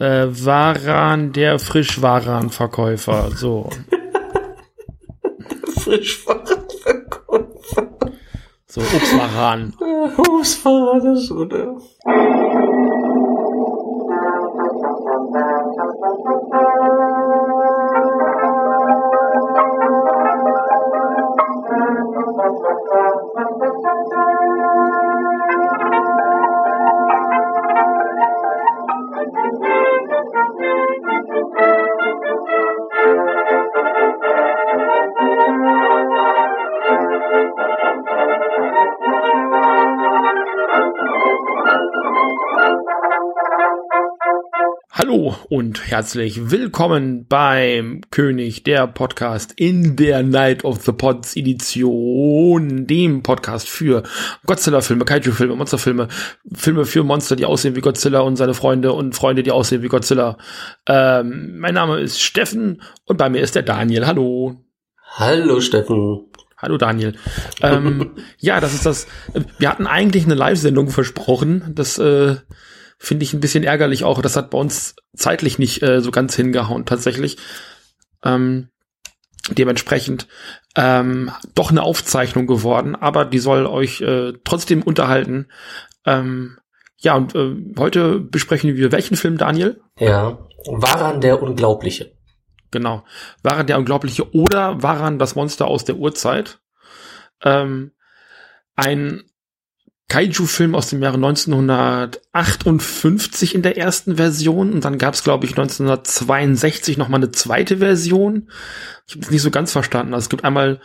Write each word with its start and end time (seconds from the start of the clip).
Äh, 0.00 0.28
Waran, 0.46 1.32
der 1.32 1.58
Frischwarenverkäufer, 1.58 3.32
so. 3.36 3.68
Frischwarenverkäufer. 5.84 7.88
So, 8.66 8.80
Obstwaran. 8.80 9.74
Obstwaran, 10.16 11.04
das 11.04 11.24
ist 11.24 11.28
gut, 11.28 11.52
und 45.50 45.90
herzlich 45.90 46.52
willkommen 46.52 47.26
beim 47.26 48.02
König 48.12 48.62
der 48.62 48.86
Podcast 48.86 49.52
in 49.56 49.96
der 49.96 50.22
Night 50.22 50.64
of 50.64 50.84
the 50.84 50.92
Pods 50.92 51.34
Edition, 51.34 52.86
dem 52.86 53.24
Podcast 53.24 53.68
für 53.68 54.04
Godzilla-Filme, 54.46 55.04
Kaiju-Filme, 55.04 55.56
Monsterfilme, 55.56 56.06
Filme 56.54 56.84
für 56.84 57.02
Monster, 57.02 57.34
die 57.34 57.46
aussehen 57.46 57.74
wie 57.74 57.80
Godzilla 57.80 58.20
und 58.20 58.36
seine 58.36 58.54
Freunde 58.54 58.92
und 58.92 59.16
Freunde, 59.16 59.42
die 59.42 59.50
aussehen 59.50 59.82
wie 59.82 59.88
Godzilla. 59.88 60.38
Ähm, 60.86 61.58
mein 61.58 61.74
Name 61.74 61.98
ist 61.98 62.22
Steffen 62.22 62.82
und 63.06 63.16
bei 63.16 63.28
mir 63.28 63.40
ist 63.40 63.56
der 63.56 63.64
Daniel. 63.64 64.06
Hallo. 64.06 64.64
Hallo 65.16 65.60
Steffen. 65.60 66.26
Hallo 66.58 66.76
Daniel. 66.76 67.16
ähm, 67.60 68.12
ja, 68.38 68.60
das 68.60 68.72
ist 68.72 68.86
das. 68.86 69.08
Wir 69.58 69.68
hatten 69.68 69.88
eigentlich 69.88 70.26
eine 70.26 70.34
Live-Sendung 70.34 70.90
versprochen. 70.90 71.72
Das 71.74 71.98
äh, 71.98 72.36
finde 73.02 73.24
ich 73.24 73.32
ein 73.32 73.40
bisschen 73.40 73.64
ärgerlich 73.64 74.04
auch. 74.04 74.20
Das 74.20 74.36
hat 74.36 74.50
bei 74.50 74.58
uns 74.58 74.94
zeitlich 75.16 75.58
nicht 75.58 75.82
äh, 75.82 76.02
so 76.02 76.10
ganz 76.10 76.36
hingehauen 76.36 76.84
tatsächlich. 76.84 77.38
Ähm, 78.22 78.68
dementsprechend 79.48 80.28
ähm, 80.76 81.32
doch 81.54 81.70
eine 81.70 81.82
Aufzeichnung 81.82 82.46
geworden, 82.46 82.94
aber 82.94 83.24
die 83.24 83.38
soll 83.38 83.66
euch 83.66 84.02
äh, 84.02 84.34
trotzdem 84.44 84.82
unterhalten. 84.82 85.48
Ähm, 86.04 86.58
ja, 86.98 87.14
und 87.14 87.34
äh, 87.34 87.56
heute 87.78 88.20
besprechen 88.20 88.76
wir 88.76 88.92
welchen 88.92 89.16
Film, 89.16 89.38
Daniel? 89.38 89.80
Ja, 89.98 90.38
Waran 90.66 91.22
der 91.22 91.42
Unglaubliche. 91.42 92.12
Genau. 92.70 93.02
Waran 93.42 93.66
der 93.66 93.78
Unglaubliche 93.78 94.32
oder 94.34 94.82
Waran 94.82 95.18
das 95.18 95.34
Monster 95.34 95.66
aus 95.66 95.86
der 95.86 95.96
Urzeit? 95.96 96.60
Ähm, 97.42 97.92
ein 98.76 99.24
Kaiju-Film 100.10 100.74
aus 100.74 100.90
dem 100.90 101.02
Jahre 101.02 101.16
1958 102.34 103.54
in 103.54 103.62
der 103.62 103.78
ersten 103.78 104.16
Version 104.16 104.72
und 104.72 104.84
dann 104.84 104.98
gab 104.98 105.14
es, 105.14 105.24
glaube 105.24 105.46
ich, 105.46 105.52
1962 105.52 106.98
noch 106.98 107.08
mal 107.08 107.16
eine 107.16 107.30
zweite 107.30 107.78
Version. 107.78 108.50
Ich 109.06 109.14
habe 109.14 109.24
es 109.24 109.30
nicht 109.30 109.42
so 109.42 109.50
ganz 109.50 109.72
verstanden. 109.72 110.12
Also 110.12 110.24
es 110.24 110.28
gibt 110.28 110.44
einmal 110.44 110.80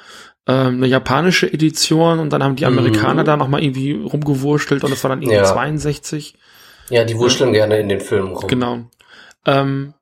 ähm, 0.48 0.76
eine 0.76 0.86
japanische 0.88 1.52
Edition 1.52 2.20
und 2.20 2.32
dann 2.32 2.44
haben 2.44 2.56
die 2.56 2.66
Amerikaner 2.68 3.24
Mhm. 3.24 3.26
da 3.26 3.36
noch 3.38 3.48
mal 3.48 3.64
irgendwie 3.64 3.94
rumgewurschtelt 3.94 4.84
und 4.84 4.92
das 4.92 5.04
war 5.04 5.10
dann 5.10 5.22
irgendwie 5.24 5.38
Ja. 5.40 5.44
62. 5.46 6.36
Ja, 6.92 7.04
die 7.04 7.18
wurschteln 7.18 7.52
gerne 7.52 7.80
in 7.80 7.90
den 7.90 8.00
Filmen 8.00 8.32
rum. 8.34 8.48
Genau. 8.48 8.86
Ähm, 9.48 9.95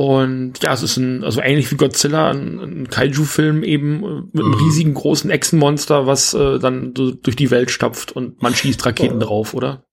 und 0.00 0.54
ja, 0.62 0.72
es 0.72 0.82
ist 0.82 0.96
ein, 0.96 1.24
also 1.24 1.40
ähnlich 1.42 1.70
wie 1.70 1.76
Godzilla, 1.76 2.30
ein, 2.30 2.58
ein 2.58 2.88
Kaiju-Film 2.88 3.62
eben 3.62 4.02
äh, 4.02 4.22
mit 4.32 4.42
einem 4.44 4.52
Mhm. 4.52 4.54
riesigen 4.64 4.94
großen 4.94 5.28
Echsenmonster, 5.30 6.06
was 6.06 6.32
äh, 6.32 6.58
dann 6.58 6.94
so 6.96 7.10
durch 7.10 7.36
die 7.36 7.50
Welt 7.50 7.70
stapft 7.70 8.12
und 8.12 8.40
man 8.42 8.54
schießt 8.54 8.86
Raketen 8.86 9.20
Ja. 9.20 9.26
drauf, 9.26 9.52
oder? 9.52 9.84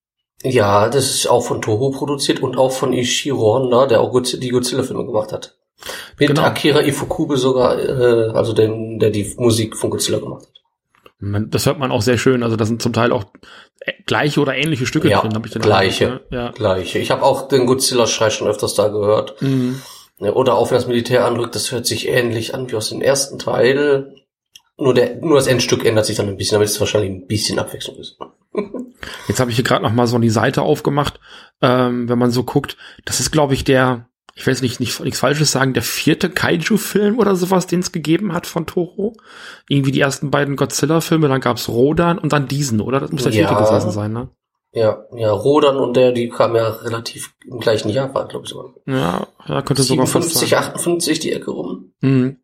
Ja, 0.43 0.87
das 0.89 1.13
ist 1.13 1.27
auch 1.29 1.41
von 1.41 1.61
Toho 1.61 1.89
produziert 1.91 2.39
und 2.41 2.57
auch 2.57 2.71
von 2.71 2.93
Ishiro 2.93 3.55
Honda, 3.55 3.85
der 3.87 3.99
auch 3.99 4.13
Godz- 4.13 4.37
die 4.39 4.49
Godzilla-Filme 4.49 5.05
gemacht 5.05 5.33
hat. 5.33 5.55
Mit 6.17 6.29
Genau. 6.29 6.43
Akira 6.43 6.81
Ifukube 6.83 7.35
sogar, 7.37 7.77
äh, 7.77 8.29
also 8.31 8.53
dem, 8.53 8.99
der 8.99 9.09
die 9.09 9.33
Musik 9.37 9.75
von 9.75 9.89
Godzilla 9.89 10.19
gemacht 10.19 10.43
hat. 10.43 10.53
Man, 11.19 11.49
das 11.49 11.65
hört 11.65 11.79
man 11.79 11.91
auch 11.91 12.01
sehr 12.03 12.17
schön. 12.17 12.43
Also 12.43 12.55
da 12.55 12.65
sind 12.65 12.81
zum 12.81 12.93
Teil 12.93 13.11
auch 13.11 13.25
äh, 13.81 13.91
gleiche 14.05 14.39
oder 14.39 14.55
ähnliche 14.55 14.85
Stücke 14.85 15.09
Ja, 15.09 15.19
drin, 15.21 15.33
habe 15.33 15.47
ich 15.47 15.53
den 15.53 15.61
gleiche. 15.63 16.05
Eindruck, 16.11 16.31
ne? 16.31 16.37
Ja. 16.37 16.51
Gleiche. 16.51 16.99
Ich 16.99 17.11
habe 17.11 17.23
auch 17.23 17.47
den 17.47 17.65
Godzilla-Schrei 17.65 18.29
schon 18.29 18.47
öfters 18.47 18.75
da 18.75 18.87
gehört. 18.87 19.41
Mhm. 19.41 19.81
Oder 20.19 20.55
auch 20.55 20.71
wenn 20.71 20.77
das 20.77 20.87
Militär 20.87 21.25
anrückt, 21.25 21.55
das 21.55 21.71
hört 21.71 21.85
sich 21.85 22.07
ähnlich 22.07 22.55
an 22.55 22.71
wie 22.71 22.75
aus 22.75 22.89
dem 22.89 23.01
ersten 23.01 23.37
Teil. 23.37 24.15
Nur, 24.79 24.93
der, 24.93 25.15
nur 25.17 25.35
das 25.35 25.47
Endstück 25.47 25.85
ändert 25.85 26.05
sich 26.05 26.17
dann 26.17 26.27
ein 26.27 26.37
bisschen, 26.37 26.55
damit 26.55 26.69
es 26.69 26.79
wahrscheinlich 26.79 27.11
ein 27.11 27.27
bisschen 27.27 27.59
Abwechslung 27.59 27.97
ist. 27.97 28.17
Jetzt 29.27 29.39
habe 29.39 29.49
ich 29.51 29.55
hier 29.57 29.63
gerade 29.65 29.83
noch 29.83 29.91
mal 29.93 30.07
so 30.07 30.17
die 30.17 30.29
Seite 30.29 30.61
aufgemacht. 30.63 31.19
Ähm, 31.61 32.09
wenn 32.09 32.19
man 32.19 32.31
so 32.31 32.43
guckt, 32.43 32.77
das 33.05 33.19
ist, 33.19 33.31
glaube 33.31 33.53
ich, 33.53 33.63
der, 33.63 34.07
ich 34.35 34.45
will 34.45 34.53
jetzt 34.53 34.61
nicht, 34.61 34.79
nicht 34.79 34.99
nichts 34.99 35.19
Falsches 35.19 35.51
sagen, 35.51 35.73
der 35.73 35.83
vierte 35.83 36.29
Kaiju-Film 36.29 37.17
oder 37.19 37.35
sowas, 37.35 37.67
den 37.67 37.79
es 37.79 37.91
gegeben 37.91 38.33
hat 38.33 38.47
von 38.47 38.65
Toho. 38.65 39.13
Irgendwie 39.67 39.91
die 39.91 39.99
ersten 39.99 40.31
beiden 40.31 40.55
Godzilla-Filme, 40.55 41.27
dann 41.27 41.41
gab's 41.41 41.69
Rodan 41.69 42.17
und 42.19 42.33
dann 42.33 42.47
diesen, 42.47 42.81
oder? 42.81 42.99
Das 42.99 43.11
muss 43.11 43.23
der 43.23 43.33
vierte 43.33 43.53
Ja. 43.53 43.67
gewesen 43.69 43.91
sein, 43.91 44.13
ne? 44.13 44.29
Ja, 44.73 45.05
ja, 45.15 45.31
Rodan 45.31 45.77
und 45.77 45.95
der, 45.95 46.11
die 46.11 46.29
kamen 46.29 46.55
ja 46.55 46.67
relativ 46.67 47.33
im 47.45 47.59
gleichen 47.59 47.89
Jahr, 47.89 48.13
war, 48.13 48.27
glaube 48.27 48.45
ich 48.45 48.51
sogar. 48.51 48.73
Ja, 48.85 49.27
ja 49.47 49.61
könnte 49.61 49.83
sogar 49.83 50.07
fast 50.07 50.29
57, 50.29 50.49
sein. 50.49 50.59
58 50.59 51.19
die 51.19 51.31
Ecke 51.31 51.51
rum. 51.51 51.93
Mhm. 52.01 52.37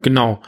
Genau. 0.00 0.40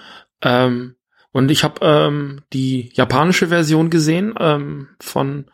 Ähm, 0.43 0.95
und 1.33 1.51
ich 1.51 1.65
habe 1.65 1.81
ähm, 1.83 2.43
die 2.53 2.91
japanische 2.95 3.49
Version 3.49 3.91
gesehen 3.91 4.35
ähm, 4.39 4.89
von 5.01 5.51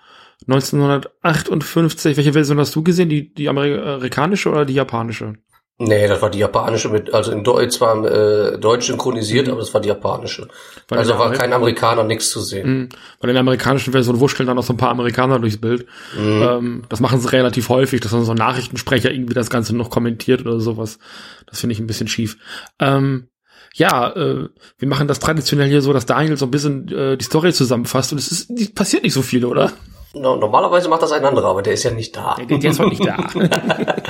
1958. 0.47 2.17
Welche 2.17 2.33
Version 2.35 2.59
hast 2.59 2.75
du 2.75 2.83
gesehen? 2.83 3.09
Die, 3.09 3.33
die 3.33 3.49
amerikanische 3.49 4.51
oder 4.51 4.65
die 4.65 4.75
japanische? 4.75 5.35
Nee, 5.79 6.09
das 6.09 6.23
war 6.23 6.31
die 6.31 6.39
japanische 6.39 6.89
mit, 6.89 7.13
also 7.13 7.31
in 7.31 7.45
Deutsch 7.45 7.77
zwar 7.77 8.03
äh, 8.03 8.59
deutsch 8.59 8.87
synchronisiert, 8.87 9.51
aber 9.51 9.61
das 9.61 9.75
war 9.75 9.83
die 9.83 9.89
japanische. 9.89 10.49
Weil 10.89 10.99
also 10.99 11.13
in 11.13 11.19
war 11.19 11.33
kein 11.33 11.53
Amerikaner, 11.53 12.03
nichts 12.03 12.31
zu 12.31 12.41
sehen. 12.41 12.69
Mhm. 12.69 12.89
Bei 13.21 13.31
der 13.31 13.39
amerikanischen 13.39 13.93
Version 13.93 14.19
wurschteln 14.19 14.47
dann 14.47 14.57
noch 14.57 14.65
so 14.65 14.73
ein 14.73 14.79
paar 14.79 14.89
Amerikaner 14.89 15.39
durchs 15.39 15.61
Bild. 15.61 15.87
Mhm. 16.19 16.43
Ähm, 16.43 16.83
das 16.89 17.01
machen 17.01 17.21
sie 17.21 17.31
relativ 17.31 17.69
häufig, 17.69 18.01
dass 18.01 18.13
dann 18.13 18.25
so 18.25 18.33
ein 18.33 18.39
Nachrichtensprecher 18.39 19.11
irgendwie 19.11 19.35
das 19.35 19.51
Ganze 19.51 19.77
noch 19.77 19.91
kommentiert 19.91 20.41
oder 20.41 20.61
sowas. 20.61 20.99
Das 21.47 21.61
finde 21.61 21.75
ich 21.75 21.79
ein 21.79 21.87
bisschen 21.87 22.09
schief. 22.09 22.39
Ähm, 22.81 23.29
ja, 23.75 24.17
äh, 24.17 24.49
wir 24.79 24.89
machen 24.89 25.09
das 25.09 25.19
traditionell 25.19 25.69
hier 25.69 25.83
so, 25.83 25.93
dass 25.93 26.07
Daniel 26.07 26.39
so 26.39 26.47
ein 26.47 26.51
bisschen 26.51 26.89
äh, 26.89 27.19
die 27.19 27.25
Story 27.25 27.53
zusammenfasst 27.53 28.13
und 28.13 28.19
es 28.19 28.33
ist, 28.33 28.49
die, 28.49 28.65
passiert 28.69 29.03
nicht 29.03 29.13
so 29.13 29.21
viel, 29.21 29.45
oder? 29.45 29.73
No, 30.15 30.37
normalerweise 30.37 30.89
macht 30.89 31.03
das 31.03 31.13
ein 31.13 31.25
anderer, 31.27 31.49
aber 31.49 31.61
der 31.61 31.75
ist 31.75 31.83
ja 31.83 31.91
nicht 31.91 32.17
da. 32.17 32.37
Der, 32.37 32.59
der 32.59 32.71
ist 32.71 32.79
heute 32.79 32.89
nicht 32.89 33.05
da. 33.05 33.19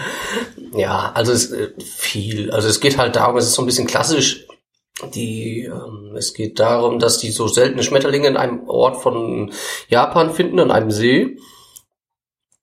Ja, 0.76 1.12
also 1.14 1.32
es 1.32 1.52
äh, 1.52 1.70
viel. 1.80 2.50
Also 2.50 2.68
es 2.68 2.80
geht 2.80 2.98
halt 2.98 3.16
darum, 3.16 3.36
es 3.36 3.46
ist 3.46 3.54
so 3.54 3.62
ein 3.62 3.66
bisschen 3.66 3.86
klassisch. 3.86 4.46
Die, 5.14 5.64
ähm, 5.64 6.14
es 6.16 6.32
geht 6.32 6.58
darum, 6.58 6.98
dass 6.98 7.18
die 7.18 7.30
so 7.30 7.48
seltene 7.48 7.82
Schmetterlinge 7.82 8.28
in 8.28 8.36
einem 8.36 8.68
Ort 8.68 9.02
von 9.02 9.52
Japan 9.88 10.32
finden, 10.32 10.58
an 10.58 10.70
einem 10.70 10.90
See, 10.90 11.36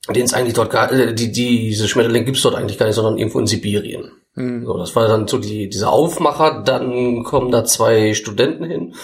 den 0.09 0.25
es 0.25 0.33
eigentlich 0.33 0.55
dort 0.55 0.71
gar, 0.71 0.91
äh, 0.91 1.13
die, 1.13 1.31
die, 1.31 1.69
diese 1.69 1.87
Schmetterlinge 1.87 2.25
gibt's 2.25 2.41
dort 2.41 2.55
eigentlich 2.55 2.79
gar 2.79 2.87
nicht, 2.87 2.95
sondern 2.95 3.17
irgendwo 3.17 3.39
in 3.39 3.47
Sibirien. 3.47 4.11
Mhm. 4.35 4.65
So, 4.65 4.77
das 4.77 4.95
war 4.95 5.07
dann 5.07 5.27
so 5.27 5.37
die, 5.37 5.69
dieser 5.69 5.91
Aufmacher. 5.91 6.63
Dann 6.65 7.23
kommen 7.23 7.51
da 7.51 7.65
zwei 7.65 8.13
Studenten 8.13 8.65
hin. 8.65 8.95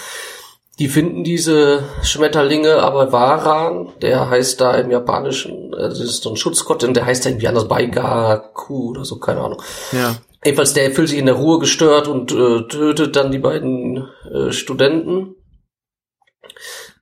Die 0.79 0.87
finden 0.87 1.25
diese 1.25 1.83
Schmetterlinge, 2.03 2.81
aber 2.81 3.11
Waran, 3.11 3.89
der 4.01 4.29
heißt 4.29 4.61
da 4.61 4.75
im 4.75 4.89
Japanischen, 4.89 5.73
äh, 5.73 5.89
das 5.89 5.99
ist 5.99 6.23
so 6.23 6.29
ein 6.29 6.37
Schutzgott, 6.37 6.83
und 6.85 6.95
der 6.95 7.05
heißt 7.05 7.25
da 7.25 7.29
irgendwie 7.29 7.49
anders, 7.49 7.67
Baigaku 7.67 8.91
oder 8.91 9.03
so, 9.03 9.19
keine 9.19 9.41
Ahnung. 9.41 9.61
Ja. 9.91 10.15
Jedenfalls, 10.43 10.73
der 10.73 10.91
fühlt 10.91 11.09
sich 11.09 11.19
in 11.19 11.25
der 11.25 11.35
Ruhe 11.35 11.59
gestört 11.59 12.07
und 12.07 12.31
äh, 12.31 12.65
tötet 12.69 13.17
dann 13.17 13.31
die 13.31 13.39
beiden 13.39 14.07
äh, 14.33 14.53
Studenten. 14.53 15.35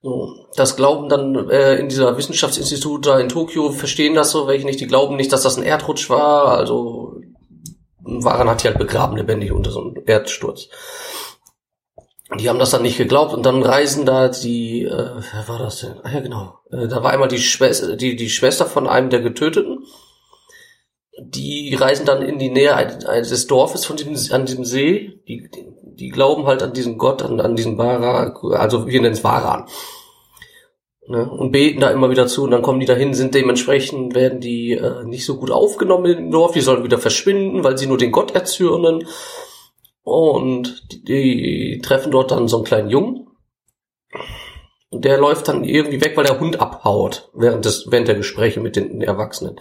So, 0.01 0.47
das 0.55 0.75
glauben 0.75 1.07
dann 1.07 1.49
äh, 1.49 1.75
in 1.75 1.87
dieser 1.87 2.17
Wissenschaftsinstitut 2.17 3.05
da 3.05 3.19
in 3.19 3.29
Tokio, 3.29 3.71
verstehen 3.71 4.15
das 4.15 4.31
so, 4.31 4.47
welche 4.47 4.65
nicht, 4.65 4.79
die 4.79 4.87
glauben 4.87 5.17
nicht, 5.17 5.31
dass 5.31 5.43
das 5.43 5.57
ein 5.57 5.63
Erdrutsch 5.63 6.09
war, 6.09 6.57
also 6.57 7.21
Waran 8.07 8.49
hat 8.49 8.63
die 8.63 8.67
halt 8.67 8.79
begraben 8.79 9.17
lebendig 9.17 9.51
unter 9.51 9.69
so 9.69 9.81
einem 9.81 10.01
Erdsturz. 10.05 10.69
Die 12.35 12.49
haben 12.49 12.59
das 12.59 12.71
dann 12.71 12.81
nicht 12.81 12.97
geglaubt 12.97 13.33
und 13.33 13.45
dann 13.45 13.63
reisen 13.63 14.05
da 14.05 14.27
die, 14.27 14.83
äh, 14.83 14.89
wer 14.89 15.47
war 15.47 15.59
das 15.59 15.79
denn? 15.79 15.95
Ah 16.03 16.11
ja, 16.13 16.19
genau. 16.19 16.59
Äh, 16.69 16.87
da 16.87 17.01
war 17.01 17.11
einmal 17.11 17.29
die 17.29 17.39
Schwester, 17.39 17.95
die, 17.95 18.17
die 18.17 18.29
Schwester 18.29 18.65
von 18.65 18.87
einem 18.87 19.09
der 19.09 19.21
Getöteten. 19.21 19.85
Die 21.19 21.73
reisen 21.73 22.05
dann 22.05 22.21
in 22.21 22.37
die 22.37 22.49
Nähe 22.49 22.99
des 23.21 23.47
Dorfes 23.47 23.85
von 23.85 23.95
diesem, 23.95 24.35
an 24.35 24.45
diesem 24.45 24.65
See. 24.65 25.21
Die, 25.27 25.49
die, 25.49 25.65
die 25.81 26.09
glauben 26.09 26.45
halt 26.45 26.61
an 26.61 26.73
diesen 26.73 26.97
Gott, 26.97 27.23
an, 27.23 27.39
an 27.39 27.55
diesen 27.55 27.77
Vara, 27.77 28.35
also 28.55 28.85
wir 28.85 29.01
nennen 29.01 29.13
es 29.13 29.23
Varan. 29.23 29.65
Ne? 31.07 31.29
Und 31.29 31.53
beten 31.53 31.79
da 31.79 31.89
immer 31.89 32.09
wieder 32.09 32.27
zu 32.27 32.43
und 32.43 32.51
dann 32.51 32.61
kommen 32.61 32.81
die 32.81 32.85
dahin, 32.85 33.13
sind 33.13 33.33
dementsprechend, 33.33 34.13
werden 34.13 34.41
die 34.41 34.73
äh, 34.73 35.05
nicht 35.05 35.25
so 35.25 35.37
gut 35.37 35.51
aufgenommen 35.51 36.17
im 36.17 36.31
Dorf, 36.31 36.51
die 36.51 36.61
sollen 36.61 36.83
wieder 36.83 36.99
verschwinden, 36.99 37.63
weil 37.63 37.77
sie 37.77 37.87
nur 37.87 37.97
den 37.97 38.11
Gott 38.11 38.35
erzürnen. 38.35 39.07
Und 40.07 40.87
die, 41.09 41.81
treffen 41.83 42.13
dort 42.13 42.31
dann 42.31 42.47
so 42.47 42.55
einen 42.55 42.65
kleinen 42.65 42.89
Jungen. 42.89 43.27
Und 44.89 45.03
der 45.03 45.17
läuft 45.17 45.49
dann 45.49 45.65
irgendwie 45.65 45.99
weg, 45.99 46.15
weil 46.15 46.23
der 46.23 46.39
Hund 46.39 46.61
abhaut 46.61 47.29
während 47.33 47.65
des, 47.65 47.91
während 47.91 48.07
der 48.07 48.15
Gespräche 48.15 48.61
mit 48.61 48.77
den 48.77 49.01
Erwachsenen. 49.01 49.59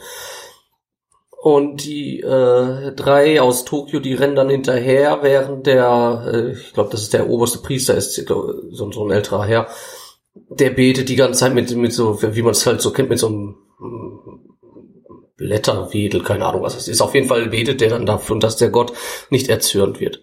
Und 1.42 1.84
die 1.84 2.20
äh, 2.20 2.92
drei 2.92 3.42
aus 3.42 3.64
Tokio, 3.64 3.98
die 3.98 4.14
rennen 4.14 4.36
dann 4.36 4.48
hinterher, 4.48 5.18
während 5.22 5.66
der, 5.66 6.30
äh, 6.32 6.52
ich 6.52 6.74
glaube, 6.74 6.90
das 6.92 7.02
ist 7.02 7.12
der 7.12 7.28
oberste 7.28 7.58
Priester, 7.58 7.96
ist 7.96 8.14
so, 8.14 8.70
so 8.70 9.04
ein 9.04 9.10
älterer 9.10 9.46
Herr, 9.46 9.66
der 10.32 10.70
betet 10.70 11.08
die 11.08 11.16
ganze 11.16 11.40
Zeit 11.40 11.54
mit, 11.54 11.74
mit 11.74 11.92
so, 11.92 12.22
wie 12.22 12.42
man 12.42 12.52
es 12.52 12.64
halt 12.64 12.80
so 12.80 12.92
kennt, 12.92 13.10
mit 13.10 13.18
so 13.18 13.26
einem 13.26 13.56
Blätterwedel, 15.36 16.22
keine 16.22 16.46
Ahnung, 16.46 16.62
was 16.62 16.74
das 16.74 16.88
ist. 16.88 17.00
Auf 17.00 17.14
jeden 17.14 17.28
Fall 17.28 17.48
betet 17.48 17.80
der 17.80 17.90
dann 17.90 18.06
dafür, 18.06 18.38
dass 18.38 18.56
der 18.56 18.70
Gott 18.70 18.92
nicht 19.30 19.48
erzürnt 19.48 20.00
wird. 20.00 20.20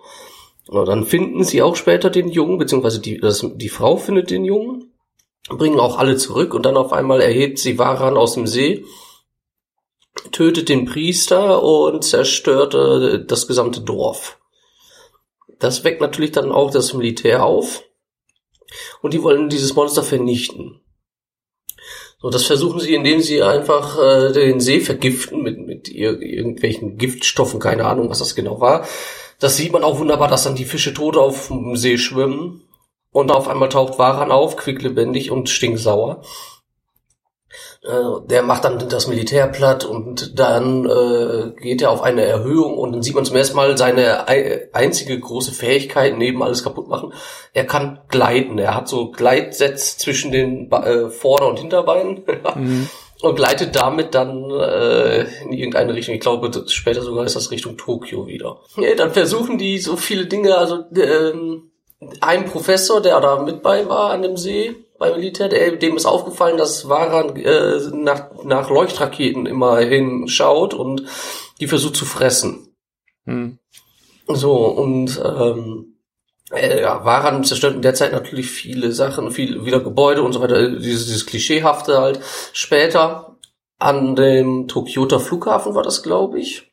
Und 0.68 0.88
dann 0.88 1.06
finden 1.06 1.44
sie 1.44 1.62
auch 1.62 1.76
später 1.76 2.10
den 2.10 2.30
Jungen, 2.30 2.58
beziehungsweise 2.58 3.00
die, 3.00 3.20
das, 3.20 3.46
die 3.56 3.70
Frau 3.70 3.98
findet 3.98 4.32
den 4.32 4.46
Jungen, 4.46 4.94
bringen 5.50 5.80
auch 5.80 6.00
alle 6.00 6.18
zurück 6.18 6.54
und 6.54 6.66
dann 6.66 6.78
auf 6.78 6.94
einmal 6.94 7.22
erhebt 7.22 7.60
sie 7.60 7.78
Varan 7.78 8.18
aus 8.18 8.34
dem 8.34 8.48
See, 8.48 8.86
tötet 10.32 10.70
den 10.70 10.86
Priester 10.86 11.62
und 11.62 12.04
zerstört 12.04 12.74
äh, 12.74 13.26
das 13.26 13.48
gesamte 13.48 13.82
Dorf. 13.82 14.40
Das 15.60 15.84
weckt 15.84 16.02
natürlich 16.02 16.32
dann 16.32 16.52
auch 16.52 16.72
das 16.72 16.94
Militär 16.94 17.46
auf 17.46 17.84
und 19.02 19.14
die 19.14 19.22
wollen 19.22 19.50
dieses 19.50 19.76
Monster 19.76 20.04
vernichten. 20.04 20.82
So, 22.24 22.30
das 22.30 22.46
versuchen 22.46 22.80
sie, 22.80 22.96
indem 22.96 23.20
sie 23.20 23.44
einfach 23.44 24.00
äh, 24.02 24.32
den 24.32 24.62
See 24.62 24.80
vergiften 24.80 25.44
mit, 25.44 25.60
mit 25.60 25.90
ir 25.90 26.22
irgendwelchen 26.22 26.98
Giftstoffen, 26.98 27.60
keine 27.60 27.84
Ahnung, 27.84 28.10
was 28.10 28.20
das 28.20 28.34
genau 28.34 28.62
war. 28.62 28.88
Das 29.40 29.58
sieht 29.58 29.74
man 29.74 29.84
auch 29.84 30.00
wunderbar, 30.00 30.30
dass 30.30 30.46
dann 30.46 30.56
die 30.56 30.64
Fische 30.64 30.94
tot 30.94 31.18
auf 31.18 31.50
dem 31.50 31.76
See 31.76 31.98
schwimmen. 31.98 32.62
Und 33.12 33.30
auf 33.30 33.50
einmal 33.50 33.68
taucht 33.68 34.00
Waran 34.00 34.32
auf, 34.32 34.56
quicklebendig 34.56 35.32
und 35.32 35.50
stinksauer. 35.50 36.22
Äh, 37.84 38.28
der 38.28 38.44
macht 38.44 38.64
dann 38.64 38.88
das 38.90 39.08
Militär 39.08 39.48
platt 39.48 39.84
und 39.84 40.40
dann 40.40 40.86
äh, 40.86 41.62
geht 41.62 41.82
er 41.82 41.92
auf 41.92 42.02
eine 42.02 42.24
Erhöhung 42.24 42.78
und 42.78 42.94
dann 42.94 43.04
sieht 43.04 43.16
man 43.16 43.26
zum 43.26 43.36
ersten 43.36 43.56
Mal 43.56 43.78
seine 43.78 44.28
einzige 44.74 45.20
große 45.20 45.52
Fähigkeit 45.52 46.18
neben 46.18 46.42
alles 46.44 46.64
kaputt 46.64 46.88
machen. 46.88 47.14
Er 47.54 47.66
kann 47.66 48.00
gleiten. 48.08 48.58
Er 48.58 48.76
hat 48.76 48.88
so 48.88 49.12
Gleitsätze 49.12 49.98
zwischen 49.98 50.32
den 50.32 50.72
äh, 50.72 51.10
Vorder- 51.10 51.48
und 51.48 51.60
Hinterbeinen. 51.60 52.24
mhm. 52.56 52.90
Und 53.22 53.36
gleitet 53.36 53.74
damit 53.78 54.16
dann 54.16 54.52
äh, 54.52 55.22
in 55.44 55.54
irgendeine 55.54 55.94
Richtung. 55.94 56.14
Ich 56.14 56.20
glaube, 56.20 56.52
später 56.68 57.02
sogar 57.02 57.24
ist 57.24 57.38
das 57.38 57.52
Richtung 57.52 57.78
Tokio 57.78 58.28
wieder. 58.28 58.58
Ja, 58.76 58.96
dann 58.96 59.14
versuchen 59.14 59.58
die 59.58 59.78
so 59.78 59.96
viele 59.96 60.26
Dinge, 60.26 60.58
also 60.58 60.84
ähm, 60.98 61.72
ein 62.20 62.46
Professor, 62.46 63.02
der 63.02 63.22
da 63.22 63.42
mit 63.42 63.64
bei 63.64 63.88
war 63.88 64.12
an 64.12 64.24
dem 64.24 64.36
See, 64.36 64.76
beim 65.04 65.18
Militär, 65.18 65.50
der, 65.50 65.76
dem 65.76 65.98
ist 65.98 66.06
aufgefallen, 66.06 66.58
dass 66.58 66.88
Varan 66.88 67.36
äh, 67.36 67.80
nach, 67.92 68.30
nach 68.46 68.70
Leuchtraketen 68.70 69.46
immer 69.46 69.80
hinschaut 69.80 70.74
und 70.74 71.04
die 71.60 71.68
versucht 71.68 71.98
zu 71.98 72.06
fressen. 72.06 72.74
Hm. 73.26 73.60
So, 74.28 74.54
und 74.54 75.22
ähm, 75.22 75.98
äh, 76.52 76.82
ja, 76.82 77.04
Varan 77.04 77.44
zerstört 77.44 77.76
in 77.76 77.82
der 77.82 77.96
Zeit 77.96 78.14
natürlich 78.14 78.50
viele 78.50 78.94
Sachen, 78.94 79.32
viel 79.32 79.66
wieder 79.66 79.82
Gebäude 79.82 80.24
und 80.24 80.32
so 80.32 80.40
weiter, 80.40 80.70
dieses, 80.70 81.06
dieses 81.06 81.26
Klischeehafte 81.26 82.00
halt. 82.00 82.22
Später 82.54 83.36
an 83.80 84.16
dem 84.16 84.70
Tokioter 84.70 85.20
Flughafen 85.20 85.76
war 85.76 85.84
das, 85.84 86.02
glaube 86.02 86.40
ich. 86.40 86.72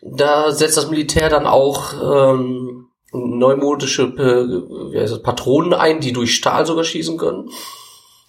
Da 0.00 0.50
setzt 0.50 0.78
das 0.78 0.88
Militär 0.88 1.28
dann 1.28 1.46
auch 1.46 1.92
ähm, 2.32 2.87
neumodische 3.12 4.02
äh, 4.02 4.92
wie 4.92 5.00
heißt 5.00 5.12
das, 5.12 5.22
Patronen 5.22 5.74
ein, 5.74 6.00
die 6.00 6.12
durch 6.12 6.34
Stahl 6.34 6.66
sogar 6.66 6.84
schießen 6.84 7.16
können. 7.16 7.50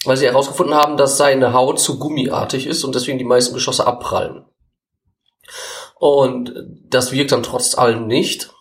Weil 0.05 0.17
sie 0.17 0.27
herausgefunden 0.27 0.75
haben, 0.75 0.95
dass 0.95 1.17
seine 1.17 1.53
Haut 1.53 1.79
zu 1.79 1.99
gummiartig 1.99 2.65
ist 2.65 2.83
und 2.83 2.95
deswegen 2.95 3.17
die 3.17 3.25
meisten 3.25 3.53
Geschosse 3.53 3.85
abprallen. 3.85 4.45
Und 5.99 6.53
das 6.89 7.11
wirkt 7.11 7.33
dann 7.33 7.43
trotz 7.43 7.77
allem 7.77 8.07
nicht. 8.07 8.53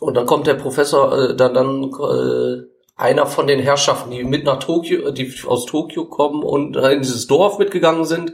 Und 0.00 0.14
dann 0.14 0.26
kommt 0.26 0.46
der 0.46 0.54
Professor, 0.54 1.12
äh, 1.12 1.36
dann, 1.36 1.52
dann 1.52 1.84
äh, 1.84 2.62
einer 2.96 3.26
von 3.26 3.46
den 3.46 3.60
Herrschaften, 3.60 4.10
die 4.10 4.24
mit 4.24 4.44
nach 4.44 4.58
Tokio, 4.58 5.10
die 5.10 5.32
aus 5.46 5.66
Tokio 5.66 6.06
kommen 6.06 6.42
und 6.42 6.76
in 6.76 7.02
dieses 7.02 7.26
Dorf 7.26 7.58
mitgegangen 7.58 8.04
sind, 8.04 8.32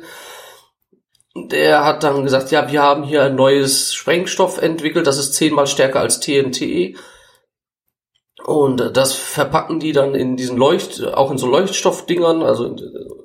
der 1.35 1.85
hat 1.85 2.05
dann 2.05 2.23
gesagt, 2.23 2.51
ja, 2.51 2.71
wir 2.71 2.83
haben 2.83 3.03
hier 3.03 3.25
ein 3.25 3.35
neues 3.35 3.93
Sprengstoff 3.93 4.59
entwickelt, 4.63 5.07
das 5.07 5.19
ist 5.19 5.35
zehnmal 5.35 5.67
stärker 5.67 6.01
als 6.01 6.21
TNT. 6.21 6.97
Und 8.45 8.97
das 8.97 9.15
verpacken 9.15 9.81
die 9.81 9.93
dann 9.93 10.15
in 10.15 10.37
diesen 10.37 10.59
Leucht, 10.59 11.03
auch 11.03 11.31
in 11.31 11.39
so 11.39 11.47
Leuchtstoffdingern, 11.47 12.43
also 12.43 12.77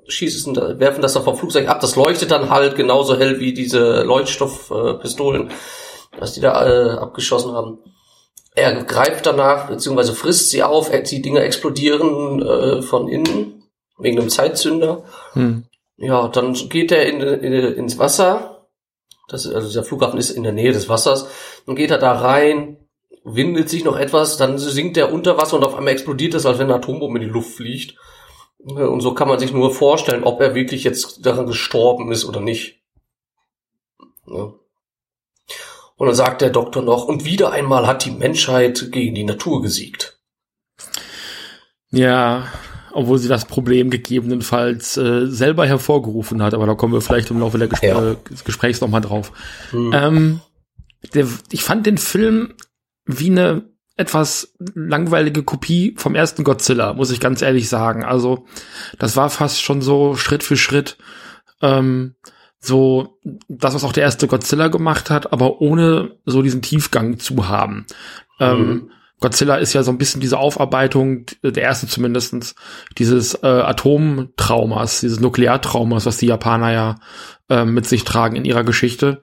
schießen, 0.08 0.56
werfen 0.80 1.02
das 1.02 1.14
dann 1.14 1.24
vom 1.24 1.38
Flugzeug 1.38 1.68
ab. 1.68 1.82
Das 1.82 1.98
leuchtet 1.98 2.32
dann 2.32 2.50
halt 2.50 2.76
genauso 2.76 3.18
hell 3.18 3.40
wie 3.40 3.54
diese 3.54 4.04
Leuchtstoffpistolen, 4.04 5.52
was 6.18 6.34
die 6.34 6.42
da 6.42 6.66
äh, 6.66 6.92
abgeschossen 6.92 7.52
haben. 7.52 7.80
Er 8.56 8.84
greift 8.84 9.26
danach, 9.26 9.68
beziehungsweise 9.68 10.14
frisst 10.14 10.52
sie 10.52 10.64
auf, 10.64 10.90
die 10.90 11.22
Dinger 11.22 11.42
explodieren 11.42 12.42
äh, 12.42 12.82
von 12.82 13.08
innen, 13.08 13.64
wegen 13.98 14.20
einem 14.20 14.30
Zeitzünder. 14.30 15.04
Hm. 15.34 15.66
Ja, 16.00 16.30
dann 16.30 16.54
geht 16.54 16.92
er 16.92 17.06
in, 17.06 17.22
in, 17.22 17.54
ins 17.54 17.98
Wasser. 17.98 18.68
Das, 19.28 19.46
also 19.46 19.72
der 19.72 19.84
Flughafen 19.84 20.18
ist 20.18 20.32
in 20.32 20.44
der 20.44 20.54
Nähe 20.54 20.72
des 20.72 20.90
Wassers. 20.90 21.28
Dann 21.66 21.76
geht 21.76 21.92
er 21.92 21.98
da 21.98 22.14
rein, 22.14 22.78
windet 23.24 23.70
sich 23.70 23.84
noch 23.84 23.98
etwas, 23.98 24.38
dann 24.38 24.58
sinkt 24.58 24.98
er 24.98 25.12
unter 25.12 25.38
Wasser 25.38 25.58
und 25.58 25.66
auf 25.66 25.76
einmal 25.76 25.94
explodiert 25.94 26.34
es, 26.34 26.46
als 26.46 26.58
wenn 26.58 26.68
eine 26.68 26.76
Atombombe 26.76 27.20
in 27.20 27.26
die 27.26 27.32
Luft 27.32 27.54
fliegt. 27.56 27.96
Und 28.58 29.02
so 29.02 29.14
kann 29.14 29.28
man 29.28 29.40
sich 29.40 29.54
nur 29.54 29.74
vorstellen, 29.74 30.24
ob 30.24 30.42
er 30.42 30.56
wirklich 30.56 30.84
jetzt 30.84 31.26
daran 31.26 31.46
gestorben 31.46 32.12
ist 32.12 32.26
oder 32.26 32.40
nicht. 32.40 32.82
Ja. 34.26 34.54
Und 35.96 36.08
dann 36.08 36.16
sagt 36.16 36.42
der 36.42 36.50
Doktor 36.50 36.82
noch, 36.82 37.06
und 37.06 37.26
wieder 37.26 37.52
einmal 37.52 37.86
hat 37.86 38.06
die 38.06 38.12
Menschheit 38.12 38.92
gegen 38.92 39.16
die 39.16 39.26
Natur 39.26 39.62
gesiegt. 39.62 40.20
Ja, 41.92 42.48
obwohl 42.92 43.18
sie 43.18 43.28
das 43.28 43.46
Problem 43.46 43.90
gegebenenfalls 43.90 44.98
äh, 44.98 45.28
selber 45.28 45.66
hervorgerufen 45.66 46.42
hat, 46.42 46.54
aber 46.54 46.66
da 46.66 46.76
kommen 46.76 46.94
wir 46.94 47.02
vielleicht 47.02 47.32
im 47.32 47.40
Laufe 47.40 47.58
der 47.58 47.68
Gespr 47.68 47.86
ja. 47.88 48.16
des 48.30 48.44
Gesprächs 48.44 48.82
nochmal 48.82 49.02
drauf. 49.02 49.32
Hm. 49.72 49.92
Ähm, 49.94 50.40
der, 51.14 51.28
ich 51.52 51.64
fand 51.64 51.86
den 51.86 51.98
Film 51.98 52.54
wie 53.06 53.30
eine 53.30 53.64
etwas 53.96 54.54
langweilige 54.76 55.44
Kopie 55.44 55.94
vom 55.98 56.16
ersten 56.16 56.44
Godzilla, 56.44 56.94
muss 56.94 57.12
ich 57.12 57.20
ganz 57.20 57.42
ehrlich 57.42 57.68
sagen. 57.68 58.06
Also 58.06 58.46
das 58.98 59.18
war 59.18 59.30
fast 59.30 59.62
schon 59.62 59.82
so 59.82 60.16
Schritt 60.16 60.44
für 60.44 60.56
Schritt 60.56 60.98
ähm, 61.62 62.16
so 62.60 63.20
das, 63.48 63.74
was 63.74 63.84
auch 63.84 63.92
der 63.92 64.04
erste 64.04 64.28
Godzilla 64.28 64.68
gemacht 64.68 65.10
hat, 65.10 65.34
aber 65.34 65.62
ohne 65.62 66.18
so 66.26 66.42
diesen 66.42 66.62
Tiefgang 66.62 67.20
zu 67.20 67.48
haben. 67.48 67.86
Ähm, 68.40 68.58
mhm. 68.58 68.72
Ähm, 68.72 68.92
Godzilla 69.20 69.56
ist 69.56 69.74
ja 69.74 69.84
so 69.84 69.92
ein 69.92 69.98
bisschen 69.98 70.22
diese 70.22 70.38
Aufarbeitung, 70.38 71.26
der 71.44 71.64
erste 71.64 71.88
zumindestens 71.88 72.56
dieses 72.98 73.34
äh, 73.36 73.48
Atomtraumas, 73.48 75.02
dieses 75.02 75.20
Nukleartraumas, 75.20 76.06
was 76.06 76.18
die 76.18 76.28
Japaner 76.28 76.72
ja 76.72 76.96
äh, 77.50 77.66
mit 77.66 77.86
sich 77.86 78.04
tragen 78.04 78.36
in 78.36 78.46
ihrer 78.46 78.64
Geschichte. 78.64 79.22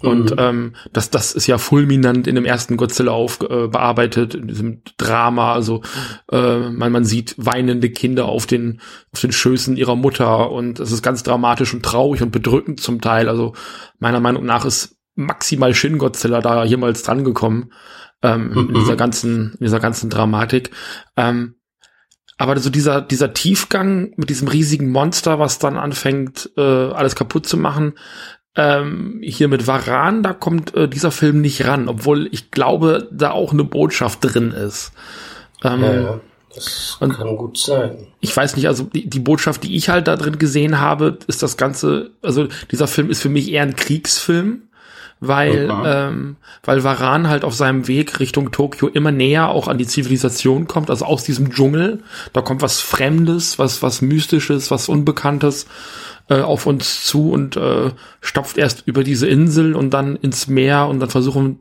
Und 0.00 0.32
mhm. 0.32 0.38
ähm, 0.38 0.74
das, 0.92 1.10
das 1.10 1.32
ist 1.32 1.46
ja 1.46 1.56
fulminant 1.56 2.26
in 2.26 2.34
dem 2.34 2.44
ersten 2.44 2.76
Godzilla 2.76 3.12
auf, 3.12 3.40
äh, 3.40 3.68
bearbeitet, 3.68 4.34
in 4.34 4.48
diesem 4.48 4.82
Drama. 4.98 5.54
Also 5.54 5.82
äh, 6.30 6.68
man, 6.68 6.92
man 6.92 7.04
sieht 7.04 7.34
weinende 7.38 7.90
Kinder 7.90 8.26
auf 8.26 8.46
den, 8.46 8.80
auf 9.12 9.20
den 9.20 9.32
Schößen 9.32 9.76
ihrer 9.76 9.96
Mutter 9.96 10.50
und 10.50 10.78
es 10.78 10.92
ist 10.92 11.02
ganz 11.02 11.22
dramatisch 11.22 11.72
und 11.72 11.84
traurig 11.84 12.22
und 12.22 12.32
bedrückend 12.32 12.80
zum 12.80 13.00
Teil. 13.00 13.28
Also 13.28 13.54
meiner 13.98 14.20
Meinung 14.20 14.44
nach 14.44 14.64
ist 14.64 14.93
maximal 15.14 15.74
Shin 15.74 15.98
Godzilla 15.98 16.40
da 16.40 16.64
jemals 16.64 17.02
dran 17.02 17.24
gekommen 17.24 17.72
ähm, 18.22 18.50
mhm. 18.50 18.68
in 18.68 18.74
dieser 18.74 18.96
ganzen, 18.96 19.52
in 19.52 19.64
dieser 19.64 19.80
ganzen 19.80 20.10
Dramatik. 20.10 20.70
Ähm, 21.16 21.56
aber 22.36 22.58
so 22.58 22.70
dieser, 22.70 23.00
dieser 23.00 23.32
Tiefgang 23.32 24.12
mit 24.16 24.28
diesem 24.28 24.48
riesigen 24.48 24.90
Monster, 24.90 25.38
was 25.38 25.58
dann 25.58 25.76
anfängt, 25.76 26.50
äh, 26.56 26.60
alles 26.60 27.14
kaputt 27.14 27.46
zu 27.46 27.56
machen, 27.56 27.94
ähm, 28.56 29.20
hier 29.22 29.48
mit 29.48 29.66
Varan, 29.66 30.22
da 30.22 30.32
kommt 30.32 30.74
äh, 30.74 30.88
dieser 30.88 31.10
Film 31.10 31.40
nicht 31.40 31.66
ran, 31.66 31.88
obwohl 31.88 32.28
ich 32.32 32.50
glaube, 32.50 33.08
da 33.12 33.30
auch 33.30 33.52
eine 33.52 33.64
Botschaft 33.64 34.18
drin 34.22 34.50
ist. 34.50 34.92
Ähm, 35.62 35.82
ja, 35.82 35.94
ja, 35.94 36.20
das 36.54 36.98
kann 37.00 37.36
gut 37.36 37.58
sein. 37.58 38.06
Ich 38.20 38.36
weiß 38.36 38.56
nicht, 38.56 38.68
also 38.68 38.84
die, 38.84 39.08
die 39.08 39.20
Botschaft, 39.20 39.64
die 39.64 39.76
ich 39.76 39.88
halt 39.88 40.08
da 40.08 40.16
drin 40.16 40.38
gesehen 40.38 40.80
habe, 40.80 41.18
ist 41.26 41.42
das 41.42 41.56
Ganze, 41.56 42.10
also 42.22 42.48
dieser 42.70 42.86
Film 42.86 43.10
ist 43.10 43.22
für 43.22 43.28
mich 43.28 43.50
eher 43.50 43.62
ein 43.62 43.76
Kriegsfilm 43.76 44.62
weil, 45.26 45.72
ähm, 45.84 46.36
weil 46.62 46.84
Varan 46.84 47.28
halt 47.28 47.44
auf 47.44 47.54
seinem 47.54 47.88
Weg 47.88 48.20
Richtung 48.20 48.52
Tokio 48.52 48.88
immer 48.88 49.12
näher 49.12 49.48
auch 49.48 49.68
an 49.68 49.78
die 49.78 49.86
Zivilisation 49.86 50.66
kommt, 50.66 50.90
also 50.90 51.04
aus 51.04 51.24
diesem 51.24 51.52
Dschungel. 51.52 52.02
Da 52.32 52.42
kommt 52.42 52.62
was 52.62 52.80
Fremdes, 52.80 53.58
was, 53.58 53.82
was 53.82 54.02
Mystisches, 54.02 54.70
was 54.70 54.88
Unbekanntes 54.88 55.66
äh, 56.28 56.40
auf 56.40 56.66
uns 56.66 57.04
zu 57.04 57.30
und 57.32 57.56
äh, 57.56 57.90
stopft 58.20 58.58
erst 58.58 58.84
über 58.86 59.04
diese 59.04 59.26
Insel 59.26 59.74
und 59.74 59.90
dann 59.90 60.16
ins 60.16 60.46
Meer 60.48 60.86
und 60.88 61.00
dann 61.00 61.10
versuchen 61.10 61.58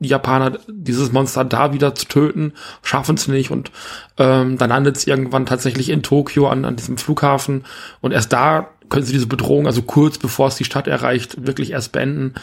die 0.00 0.08
Japaner 0.08 0.58
dieses 0.68 1.12
Monster 1.12 1.44
da 1.44 1.72
wieder 1.72 1.94
zu 1.94 2.06
töten, 2.06 2.52
schaffen 2.82 3.14
es 3.14 3.28
nicht 3.28 3.50
und 3.50 3.70
ähm, 4.18 4.58
dann 4.58 4.70
landet 4.70 4.96
es 4.96 5.06
irgendwann 5.06 5.46
tatsächlich 5.46 5.88
in 5.88 6.02
Tokio 6.02 6.48
an, 6.48 6.64
an 6.64 6.76
diesem 6.76 6.98
Flughafen 6.98 7.64
und 8.00 8.12
erst 8.12 8.32
da 8.32 8.70
können 8.88 9.04
sie 9.04 9.12
diese 9.12 9.26
Bedrohung, 9.26 9.66
also 9.66 9.82
kurz 9.82 10.18
bevor 10.18 10.48
es 10.48 10.56
die 10.56 10.64
Stadt 10.64 10.86
erreicht, 10.86 11.46
wirklich 11.46 11.72
erst 11.72 11.92
beenden. 11.92 12.34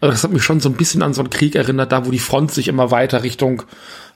Also 0.00 0.12
das 0.12 0.24
hat 0.24 0.32
mich 0.32 0.42
schon 0.42 0.60
so 0.60 0.68
ein 0.68 0.74
bisschen 0.74 1.02
an 1.02 1.14
so 1.14 1.20
einen 1.20 1.30
Krieg 1.30 1.54
erinnert, 1.54 1.92
da 1.92 2.06
wo 2.06 2.10
die 2.10 2.18
Front 2.18 2.52
sich 2.52 2.68
immer 2.68 2.90
weiter 2.90 3.22
Richtung 3.22 3.62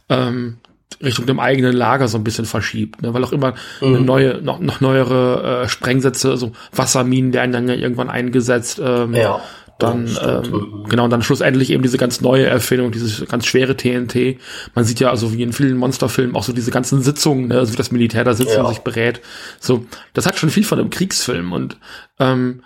ähm, 0.09 0.59
Richtung 1.03 1.27
dem 1.27 1.41
eigenen 1.41 1.75
Lager 1.75 2.09
so 2.09 2.19
ein 2.19 2.25
bisschen 2.25 2.45
verschiebt, 2.45 3.03
ne? 3.03 3.13
weil 3.15 3.25
auch 3.25 3.33
immer 3.33 3.55
mhm. 3.81 3.87
eine 3.87 4.01
neue, 4.01 4.43
noch, 4.43 4.61
noch 4.61 4.81
neuere 4.81 5.63
äh, 5.65 5.69
Sprengsätze, 5.69 6.31
also 6.31 6.53
Wasserminen 6.73 7.33
werden 7.33 7.53
dann 7.53 7.69
ja 7.69 7.75
irgendwann 7.75 8.11
eingesetzt. 8.11 8.81
Ähm, 8.83 9.15
ja 9.15 9.41
dann 9.79 10.09
ähm, 10.23 10.51
mhm. 10.51 10.85
genau 10.89 11.05
und 11.05 11.11
dann 11.11 11.23
schlussendlich 11.23 11.71
eben 11.71 11.83
diese 11.83 11.99
ganz 11.99 12.21
neue 12.21 12.47
Erfindung, 12.47 12.93
dieses 12.93 13.27
ganz 13.27 13.47
schwere 13.47 13.77
TNT. 13.77 14.39
Man 14.75 14.85
sieht 14.85 15.01
ja 15.01 15.11
also 15.11 15.33
wie 15.33 15.43
in 15.43 15.53
vielen 15.53 15.77
Monsterfilmen 15.77 16.37
auch 16.37 16.45
so 16.45 16.53
diese 16.53 16.71
ganzen 16.71 17.03
Sitzungen, 17.03 17.49
ne, 17.49 17.59
also 17.59 17.73
wie 17.73 17.77
das 17.77 17.91
Militär 17.91 18.25
da 18.25 18.35
sitzt 18.35 18.55
ja. 18.55 18.63
und 18.63 18.69
sich 18.69 18.81
berät. 18.81 19.21
So, 19.61 19.85
das 20.13 20.27
hat 20.27 20.39
schon 20.39 20.51
viel 20.51 20.65
von 20.65 20.79
einem 20.79 20.91
Kriegsfilm 20.91 21.53
und 21.53 21.77
ähm, 22.21 22.63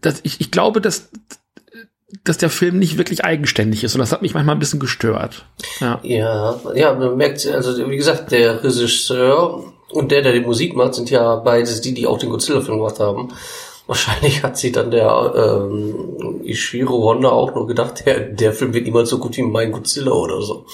das, 0.00 0.20
ich, 0.22 0.40
ich 0.40 0.50
glaube, 0.50 0.80
dass 0.80 1.10
dass 2.22 2.38
der 2.38 2.50
Film 2.50 2.78
nicht 2.78 2.96
wirklich 2.96 3.24
eigenständig 3.24 3.82
ist 3.82 3.94
und 3.94 3.98
das 3.98 4.12
hat 4.12 4.22
mich 4.22 4.34
manchmal 4.34 4.54
ein 4.54 4.60
bisschen 4.60 4.78
gestört. 4.78 5.46
Ja, 5.80 5.98
ja, 6.02 6.60
ja 6.74 6.94
man 6.94 7.16
merkt, 7.16 7.46
also 7.46 7.90
wie 7.90 7.96
gesagt, 7.96 8.30
der 8.30 8.62
Regisseur 8.62 9.64
und 9.90 10.12
der, 10.12 10.22
der 10.22 10.32
die 10.32 10.40
Musik 10.40 10.76
macht, 10.76 10.94
sind 10.94 11.10
ja 11.10 11.36
beides 11.36 11.80
die, 11.80 11.92
die 11.92 12.06
auch 12.06 12.18
den 12.18 12.30
Godzilla-Film 12.30 12.78
gemacht 12.78 13.00
haben. 13.00 13.32
Wahrscheinlich 13.86 14.42
hat 14.42 14.56
sich 14.56 14.72
dann 14.72 14.90
der 14.90 15.32
ähm, 15.36 16.40
Ishiro 16.42 17.02
Honda 17.02 17.28
auch 17.28 17.54
nur 17.54 17.66
gedacht, 17.66 18.06
der, 18.06 18.20
der 18.20 18.52
Film 18.52 18.72
wird 18.72 18.84
niemals 18.84 19.10
so 19.10 19.18
gut 19.18 19.36
wie 19.36 19.42
mein 19.42 19.72
Godzilla 19.72 20.12
oder 20.12 20.40
so. 20.40 20.64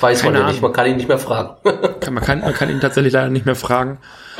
Weiß 0.00 0.20
Keine 0.20 0.32
man 0.32 0.42
ja 0.42 0.50
nicht, 0.50 0.60
man 0.60 0.72
kann 0.72 0.86
ihn 0.86 0.96
nicht 0.96 1.08
mehr 1.08 1.18
fragen. 1.18 1.56
man, 1.64 2.22
kann, 2.22 2.40
man 2.40 2.52
kann 2.52 2.68
ihn 2.68 2.80
tatsächlich 2.80 3.14
leider 3.14 3.30
nicht 3.30 3.46
mehr 3.46 3.56
fragen. 3.56 3.98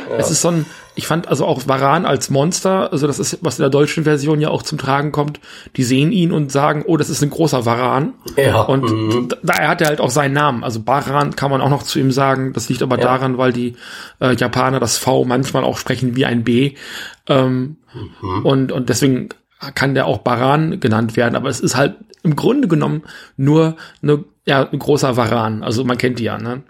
Ja. 0.09 0.17
Es 0.17 0.29
ist 0.29 0.41
so 0.41 0.49
ein, 0.49 0.65
ich 0.97 1.05
fand 1.05 1.27
also 1.27 1.45
auch 1.45 1.67
Varan 1.67 2.05
als 2.05 2.31
Monster, 2.31 2.91
also 2.91 3.05
das 3.05 3.19
ist, 3.19 3.37
was 3.41 3.59
in 3.59 3.63
der 3.63 3.69
deutschen 3.69 4.03
Version 4.03 4.41
ja 4.41 4.49
auch 4.49 4.63
zum 4.63 4.79
Tragen 4.79 5.11
kommt, 5.11 5.39
die 5.75 5.83
sehen 5.83 6.11
ihn 6.11 6.31
und 6.31 6.51
sagen, 6.51 6.83
oh, 6.87 6.97
das 6.97 7.11
ist 7.11 7.21
ein 7.21 7.29
großer 7.29 7.65
Varan. 7.65 8.15
Ja. 8.35 8.61
Und 8.61 8.83
mhm. 8.83 9.29
daher 9.43 9.67
hat 9.67 9.81
er 9.81 9.89
halt 9.89 10.01
auch 10.01 10.09
seinen 10.09 10.33
Namen. 10.33 10.63
Also 10.63 10.81
Baran 10.81 11.35
kann 11.35 11.51
man 11.51 11.61
auch 11.61 11.69
noch 11.69 11.83
zu 11.83 11.99
ihm 11.99 12.11
sagen. 12.11 12.51
Das 12.53 12.67
liegt 12.67 12.81
aber 12.81 12.97
ja. 12.97 13.03
daran, 13.03 13.37
weil 13.37 13.53
die 13.53 13.75
äh, 14.19 14.35
Japaner 14.35 14.79
das 14.79 14.97
V 14.97 15.23
manchmal 15.23 15.63
auch 15.63 15.77
sprechen 15.77 16.15
wie 16.15 16.25
ein 16.25 16.43
B. 16.43 16.73
Ähm, 17.27 17.77
mhm. 18.21 18.45
und, 18.45 18.71
und 18.71 18.89
deswegen 18.89 19.29
kann 19.75 19.93
der 19.93 20.07
auch 20.07 20.19
Baran 20.19 20.79
genannt 20.79 21.15
werden, 21.15 21.35
aber 21.35 21.49
es 21.49 21.59
ist 21.59 21.75
halt 21.75 21.95
im 22.23 22.35
Grunde 22.35 22.67
genommen 22.67 23.03
nur 23.37 23.75
eine, 24.01 24.23
ja, 24.45 24.67
ein 24.67 24.79
großer 24.79 25.15
Varan. 25.15 25.63
Also 25.63 25.83
man 25.83 25.97
kennt 25.97 26.17
die 26.17 26.23
ja, 26.23 26.39
ne? 26.39 26.63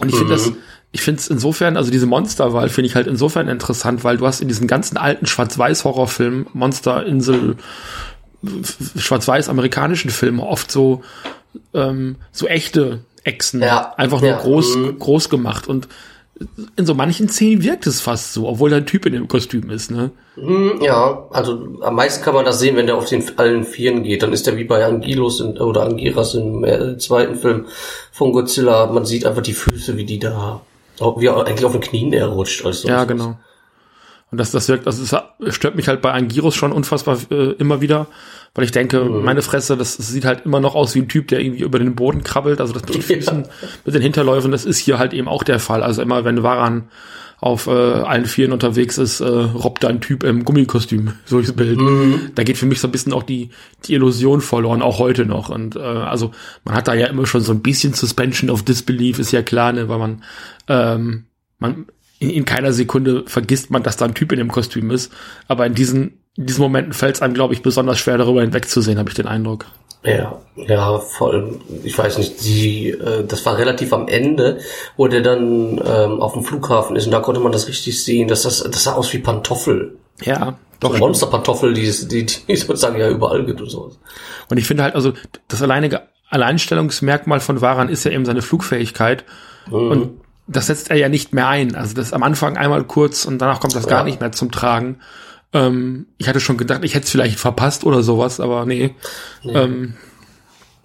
Und 0.00 0.10
ich 0.10 0.16
finde 0.16 0.34
das, 0.34 0.50
mhm. 0.50 0.56
Ich 0.98 1.04
finde 1.04 1.20
es 1.20 1.28
insofern, 1.28 1.76
also 1.76 1.92
diese 1.92 2.06
Monsterwahl 2.06 2.68
finde 2.68 2.88
ich 2.88 2.96
halt 2.96 3.06
insofern 3.06 3.46
interessant, 3.46 4.02
weil 4.02 4.16
du 4.16 4.26
hast 4.26 4.40
in 4.40 4.48
diesen 4.48 4.66
ganzen 4.66 4.96
alten 4.96 5.26
Schwarz-Weiß-Horrorfilmen, 5.26 6.48
Monsterinsel, 6.54 7.56
schwarz-weiß 8.96 9.48
amerikanischen 9.48 10.10
Filmen 10.10 10.40
oft 10.40 10.72
so, 10.72 11.02
ähm, 11.72 12.16
so 12.32 12.48
echte 12.48 13.04
Echsen, 13.22 13.62
ja. 13.62 13.94
einfach 13.96 14.20
nur 14.20 14.30
ja. 14.30 14.38
groß, 14.38 14.76
mhm. 14.76 14.98
groß 14.98 15.28
gemacht 15.28 15.68
und 15.68 15.86
in 16.76 16.86
so 16.86 16.94
manchen 16.94 17.28
Szenen 17.28 17.62
wirkt 17.62 17.86
es 17.86 18.00
fast 18.00 18.32
so, 18.32 18.48
obwohl 18.48 18.70
da 18.70 18.76
ein 18.76 18.86
Typ 18.86 19.06
in 19.06 19.12
dem 19.12 19.28
Kostüm 19.28 19.70
ist, 19.70 19.90
ne? 19.90 20.10
Hm, 20.34 20.80
ja, 20.82 21.26
also 21.30 21.78
am 21.80 21.94
meisten 21.94 22.24
kann 22.24 22.34
man 22.34 22.44
das 22.44 22.60
sehen, 22.60 22.76
wenn 22.76 22.86
der 22.86 22.96
auf 22.96 23.08
den 23.08 23.24
allen 23.38 23.64
Vieren 23.64 24.04
geht. 24.04 24.22
Dann 24.22 24.32
ist 24.32 24.46
er 24.46 24.56
wie 24.56 24.64
bei 24.64 24.84
Angilos 24.84 25.40
in, 25.40 25.58
oder 25.58 25.82
Angiras 25.82 26.34
im 26.34 26.64
äh, 26.64 26.96
zweiten 26.98 27.34
Film 27.34 27.66
von 28.12 28.32
Godzilla. 28.32 28.86
Man 28.86 29.04
sieht 29.04 29.26
einfach 29.26 29.42
die 29.42 29.52
Füße, 29.52 29.96
wie 29.96 30.04
die 30.04 30.20
da, 30.20 30.60
wie 31.00 31.28
eigentlich 31.28 31.64
auf 31.64 31.72
den 31.72 31.80
Knien 31.80 32.12
er 32.12 32.26
rutscht. 32.26 32.64
Also 32.64 32.88
ja, 32.88 33.04
genau. 33.04 33.36
Und 34.30 34.38
das, 34.38 34.50
das 34.50 34.68
wirkt, 34.68 34.86
also 34.86 35.02
es 35.02 35.54
stört 35.54 35.74
mich 35.74 35.88
halt 35.88 36.02
bei 36.02 36.12
Angiros 36.12 36.54
schon 36.54 36.70
unfassbar 36.70 37.18
äh, 37.30 37.52
immer 37.52 37.80
wieder, 37.80 38.08
weil 38.54 38.64
ich 38.64 38.72
denke, 38.72 39.02
mhm. 39.02 39.24
meine 39.24 39.40
Fresse, 39.40 39.76
das, 39.76 39.96
das, 39.96 40.08
sieht 40.08 40.26
halt 40.26 40.44
immer 40.44 40.60
noch 40.60 40.74
aus 40.74 40.94
wie 40.94 40.98
ein 41.00 41.08
Typ, 41.08 41.28
der 41.28 41.40
irgendwie 41.40 41.62
über 41.62 41.78
den 41.78 41.94
Boden 41.94 42.22
krabbelt, 42.22 42.60
also 42.60 42.74
das 42.74 42.82
mit 42.82 42.94
den 42.94 43.02
Füßen, 43.22 43.44
ja. 43.44 43.68
mit 43.86 43.94
den 43.94 44.02
Hinterläufen, 44.02 44.52
das 44.52 44.66
ist 44.66 44.78
hier 44.78 44.98
halt 44.98 45.14
eben 45.14 45.28
auch 45.28 45.44
der 45.44 45.58
Fall. 45.58 45.82
Also 45.82 46.02
immer, 46.02 46.24
wenn 46.24 46.42
Waran 46.42 46.88
auf 47.40 47.68
äh, 47.68 47.70
allen 47.70 48.26
Vieren 48.26 48.52
unterwegs 48.52 48.98
ist, 48.98 49.20
äh, 49.20 49.26
robbt 49.26 49.84
da 49.84 49.88
ein 49.88 50.00
Typ 50.00 50.24
im 50.24 50.44
Gummikostüm, 50.44 51.12
solches 51.24 51.52
Bild. 51.52 51.78
Mhm. 51.78 52.32
Da 52.34 52.42
geht 52.42 52.58
für 52.58 52.66
mich 52.66 52.80
so 52.80 52.88
ein 52.88 52.92
bisschen 52.92 53.12
auch 53.12 53.22
die, 53.22 53.50
die 53.84 53.94
Illusion 53.94 54.40
verloren, 54.40 54.82
auch 54.82 54.98
heute 54.98 55.24
noch. 55.24 55.48
Und 55.48 55.76
äh, 55.76 55.80
also 55.80 56.32
man 56.64 56.74
hat 56.74 56.88
da 56.88 56.94
ja 56.94 57.06
immer 57.06 57.26
schon 57.26 57.40
so 57.40 57.52
ein 57.52 57.62
bisschen 57.62 57.94
Suspension 57.94 58.50
of 58.50 58.64
Disbelief, 58.64 59.18
ist 59.18 59.32
ja 59.32 59.42
klar, 59.42 59.72
ne, 59.72 59.88
weil 59.88 59.98
man, 59.98 60.24
ähm, 60.66 61.26
man 61.58 61.86
in, 62.18 62.30
in 62.30 62.44
keiner 62.44 62.72
Sekunde 62.72 63.22
vergisst 63.26 63.70
man, 63.70 63.84
dass 63.84 63.96
da 63.96 64.06
ein 64.06 64.14
Typ 64.14 64.32
in 64.32 64.38
dem 64.38 64.50
Kostüm 64.50 64.90
ist. 64.90 65.12
Aber 65.46 65.64
in 65.64 65.74
diesen, 65.74 66.18
in 66.36 66.46
diesen 66.46 66.62
Momenten 66.62 66.92
fällt 66.92 67.16
es 67.16 67.22
einem, 67.22 67.34
glaube 67.34 67.54
ich, 67.54 67.62
besonders 67.62 68.00
schwer, 68.00 68.18
darüber 68.18 68.42
hinwegzusehen, 68.42 68.98
habe 68.98 69.10
ich 69.10 69.14
den 69.16 69.26
Eindruck. 69.26 69.66
Ja, 70.04 70.38
ja, 70.56 70.98
voll. 70.98 71.58
Ich 71.82 71.98
weiß 71.98 72.18
nicht, 72.18 72.44
die, 72.44 72.90
äh, 72.90 73.24
das 73.26 73.44
war 73.44 73.58
relativ 73.58 73.92
am 73.92 74.06
Ende, 74.08 74.58
wo 74.96 75.08
der 75.08 75.22
dann 75.22 75.80
ähm, 75.84 76.20
auf 76.22 76.34
dem 76.34 76.44
Flughafen 76.44 76.96
ist 76.96 77.06
und 77.06 77.12
da 77.12 77.20
konnte 77.20 77.40
man 77.40 77.52
das 77.52 77.68
richtig 77.68 78.02
sehen, 78.02 78.28
dass 78.28 78.42
das, 78.42 78.62
das 78.62 78.84
sah 78.84 78.94
aus 78.94 79.12
wie 79.12 79.18
Pantoffel. 79.18 79.96
Ja, 80.22 80.56
doch. 80.80 80.92
So 80.92 80.98
Monsterpantoffel, 80.98 81.74
die, 81.74 81.90
die, 82.08 82.26
die 82.26 82.56
sozusagen 82.56 82.98
ja 82.98 83.08
überall 83.08 83.44
gibt 83.44 83.60
und 83.60 83.70
sowas. 83.70 83.98
Und 84.48 84.58
ich 84.58 84.66
finde 84.66 84.84
halt, 84.84 84.94
also 84.94 85.12
das 85.48 85.62
alleinige 85.62 86.02
Alleinstellungsmerkmal 86.30 87.40
von 87.40 87.60
Varan 87.60 87.88
ist 87.88 88.04
ja 88.04 88.12
eben 88.12 88.24
seine 88.24 88.42
Flugfähigkeit. 88.42 89.24
Mhm. 89.68 89.90
Und 89.90 90.20
das 90.46 90.66
setzt 90.66 90.90
er 90.90 90.96
ja 90.96 91.08
nicht 91.08 91.32
mehr 91.32 91.48
ein. 91.48 91.74
Also 91.74 91.94
das 91.94 92.12
am 92.12 92.22
Anfang 92.22 92.56
einmal 92.56 92.84
kurz 92.84 93.24
und 93.24 93.38
danach 93.38 93.60
kommt 93.60 93.74
das 93.74 93.84
ja. 93.84 93.90
gar 93.90 94.04
nicht 94.04 94.20
mehr 94.20 94.32
zum 94.32 94.50
Tragen. 94.50 95.00
Ähm, 95.52 96.06
ich 96.18 96.28
hatte 96.28 96.40
schon 96.40 96.58
gedacht, 96.58 96.84
ich 96.84 96.94
hätte 96.94 97.04
es 97.04 97.10
vielleicht 97.10 97.38
verpasst 97.38 97.84
oder 97.84 98.02
sowas, 98.02 98.40
aber 98.40 98.66
nee. 98.66 98.94
nee. 99.42 99.52
Ähm, 99.52 99.94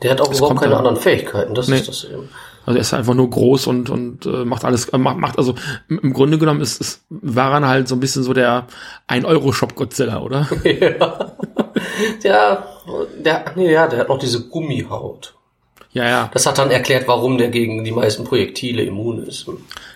der 0.02 0.12
hat 0.12 0.22
auch 0.22 0.34
überhaupt 0.34 0.60
keine 0.60 0.72
dann. 0.72 0.80
anderen 0.80 0.98
Fähigkeiten, 0.98 1.54
das 1.54 1.68
nee. 1.68 1.78
ist 1.78 1.88
das 1.88 2.04
eben. 2.06 2.30
Also 2.66 2.78
er 2.78 2.82
ist 2.82 2.94
einfach 2.94 3.14
nur 3.14 3.30
groß 3.30 3.68
und 3.68 3.90
und 3.90 4.26
äh, 4.26 4.46
macht 4.46 4.64
alles 4.64 4.88
äh, 4.90 4.98
macht, 4.98 5.18
macht 5.18 5.38
also 5.38 5.56
im 5.90 6.14
Grunde 6.14 6.38
genommen 6.38 6.62
ist, 6.62 6.80
ist 6.80 7.04
Varan 7.10 7.68
halt 7.68 7.90
so 7.90 7.96
ein 7.96 8.00
bisschen 8.00 8.24
so 8.24 8.34
der 8.34 8.68
ein 9.06 9.26
Euro 9.26 9.52
Shop 9.52 9.76
Godzilla, 9.76 10.22
oder? 10.22 10.48
ja. 10.64 11.36
der, 12.24 12.66
der 13.18 13.46
nee, 13.56 13.72
ja, 13.72 13.88
der 13.88 14.00
hat 14.00 14.10
noch 14.10 14.20
diese 14.20 14.48
Gummihaut. 14.48 15.36
Ja, 15.94 16.06
ja. 16.06 16.30
Das 16.34 16.46
hat 16.46 16.58
dann 16.58 16.72
erklärt, 16.72 17.08
warum 17.08 17.38
der 17.38 17.50
gegen 17.50 17.84
die 17.84 17.92
meisten 17.92 18.24
Projektile 18.24 18.84
immun 18.84 19.24
ist. 19.24 19.46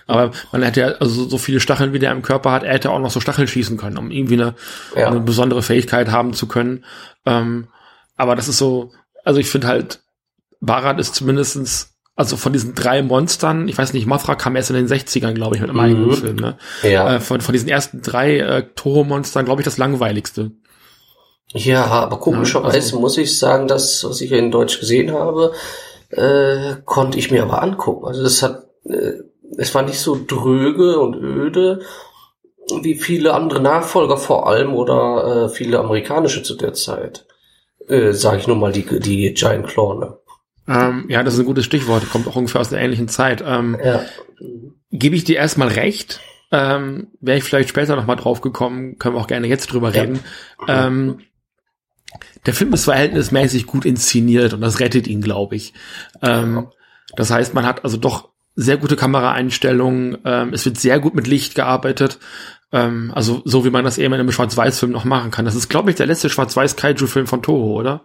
Aber 0.06 0.30
man 0.52 0.62
hätte 0.62 0.80
ja, 0.80 0.86
also 1.00 1.28
so 1.28 1.38
viele 1.38 1.60
Stacheln, 1.60 1.92
wie 1.92 1.98
der 1.98 2.12
im 2.12 2.22
Körper 2.22 2.52
hat, 2.52 2.62
er 2.62 2.74
hätte 2.74 2.90
auch 2.90 3.00
noch 3.00 3.10
so 3.10 3.20
Stacheln 3.20 3.48
schießen 3.48 3.76
können, 3.76 3.98
um 3.98 4.10
irgendwie 4.10 4.34
eine, 4.34 4.54
ja. 4.96 5.08
eine 5.08 5.20
besondere 5.20 5.62
Fähigkeit 5.62 6.10
haben 6.10 6.32
zu 6.32 6.46
können. 6.46 6.84
Ähm, 7.26 7.68
aber 8.16 8.36
das 8.36 8.48
ist 8.48 8.58
so, 8.58 8.92
also 9.24 9.40
ich 9.40 9.50
finde 9.50 9.66
halt, 9.66 10.00
Barat 10.60 10.98
ist 10.98 11.14
zumindestens 11.14 11.98
also 12.18 12.36
von 12.36 12.52
diesen 12.52 12.74
drei 12.74 13.00
Monstern, 13.00 13.68
ich 13.68 13.78
weiß 13.78 13.92
nicht, 13.92 14.08
Mothra 14.08 14.34
kam 14.34 14.56
erst 14.56 14.70
in 14.70 14.76
den 14.76 14.88
60ern, 14.88 15.34
glaube 15.34 15.54
ich, 15.54 15.60
mit 15.60 15.70
einem 15.70 15.78
mhm. 15.78 15.84
eigenen 15.84 16.12
Film, 16.16 16.36
ne? 16.36 16.58
Ja. 16.82 17.14
Äh, 17.14 17.20
von, 17.20 17.40
von 17.40 17.52
diesen 17.52 17.68
ersten 17.68 18.02
drei 18.02 18.38
äh, 18.38 18.64
Toho-Monstern, 18.74 19.44
glaube 19.44 19.60
ich, 19.60 19.64
das 19.64 19.78
langweiligste. 19.78 20.50
Ja, 21.52 21.84
aber 21.84 22.18
komischerweise 22.18 22.76
ja, 22.76 22.82
also, 22.82 22.98
muss 22.98 23.16
ich 23.18 23.38
sagen, 23.38 23.68
dass, 23.68 24.02
was 24.02 24.20
ich 24.20 24.32
in 24.32 24.50
Deutsch 24.50 24.80
gesehen 24.80 25.12
habe, 25.12 25.52
äh, 26.10 26.76
konnte 26.84 27.18
ich 27.18 27.30
mir 27.30 27.42
aber 27.42 27.62
angucken. 27.62 28.06
Also 28.06 28.22
es 28.22 28.42
hat, 28.42 28.66
äh, 28.84 29.12
es 29.56 29.74
war 29.74 29.82
nicht 29.82 30.00
so 30.00 30.18
dröge 30.26 30.98
und 30.98 31.14
öde 31.16 31.80
wie 32.82 32.96
viele 32.96 33.34
andere 33.34 33.60
Nachfolger 33.60 34.16
vor 34.16 34.46
allem 34.46 34.74
oder 34.74 35.46
äh, 35.46 35.48
viele 35.48 35.78
amerikanische 35.78 36.42
zu 36.42 36.54
der 36.54 36.74
Zeit. 36.74 37.26
Äh, 37.88 38.12
sag 38.12 38.38
ich 38.38 38.46
nur 38.46 38.56
mal 38.56 38.72
die, 38.72 38.84
die 39.00 39.32
Giant 39.32 39.66
Claw, 39.66 39.98
ne? 39.98 40.18
Ähm, 40.68 41.06
ja, 41.08 41.22
das 41.22 41.34
ist 41.34 41.40
ein 41.40 41.46
gutes 41.46 41.64
Stichwort. 41.64 42.10
Kommt 42.10 42.28
auch 42.28 42.36
ungefähr 42.36 42.60
aus 42.60 42.68
der 42.68 42.80
ähnlichen 42.80 43.08
Zeit. 43.08 43.42
Ähm, 43.46 43.78
ja. 43.82 44.02
Gebe 44.90 45.16
ich 45.16 45.24
dir 45.24 45.36
erstmal 45.36 45.68
recht. 45.68 46.20
Ähm, 46.52 47.08
Wäre 47.20 47.38
ich 47.38 47.44
vielleicht 47.44 47.70
später 47.70 47.96
nochmal 47.96 48.16
drauf 48.16 48.42
gekommen, 48.42 48.98
können 48.98 49.14
wir 49.14 49.20
auch 49.20 49.26
gerne 49.26 49.46
jetzt 49.46 49.72
drüber 49.72 49.90
ja. 49.90 50.02
reden. 50.02 50.20
Ähm, 50.66 51.20
der 52.46 52.54
Film 52.54 52.72
ist 52.72 52.84
verhältnismäßig 52.84 53.66
gut 53.66 53.84
inszeniert 53.84 54.54
und 54.54 54.60
das 54.60 54.80
rettet 54.80 55.06
ihn, 55.06 55.20
glaube 55.20 55.56
ich. 55.56 55.74
Ähm, 56.22 56.68
das 57.16 57.30
heißt, 57.30 57.54
man 57.54 57.66
hat 57.66 57.84
also 57.84 57.96
doch 57.96 58.30
sehr 58.54 58.76
gute 58.76 58.96
Kameraeinstellungen. 58.96 60.18
Ähm, 60.24 60.52
es 60.52 60.64
wird 60.64 60.78
sehr 60.78 60.98
gut 60.98 61.14
mit 61.14 61.26
Licht 61.26 61.54
gearbeitet. 61.54 62.18
Ähm, 62.72 63.12
also 63.14 63.42
so 63.44 63.64
wie 63.64 63.70
man 63.70 63.84
das 63.84 63.98
eben 63.98 64.14
in 64.14 64.20
einem 64.20 64.32
Schwarz-Weiß-Film 64.32 64.92
noch 64.92 65.04
machen 65.04 65.30
kann. 65.30 65.44
Das 65.44 65.54
ist, 65.54 65.68
glaube 65.68 65.90
ich, 65.90 65.96
der 65.96 66.06
letzte 66.06 66.28
Schwarz-Weiß-Kaiju-Film 66.28 67.26
von 67.26 67.42
Toho, 67.42 67.74
oder? 67.74 68.02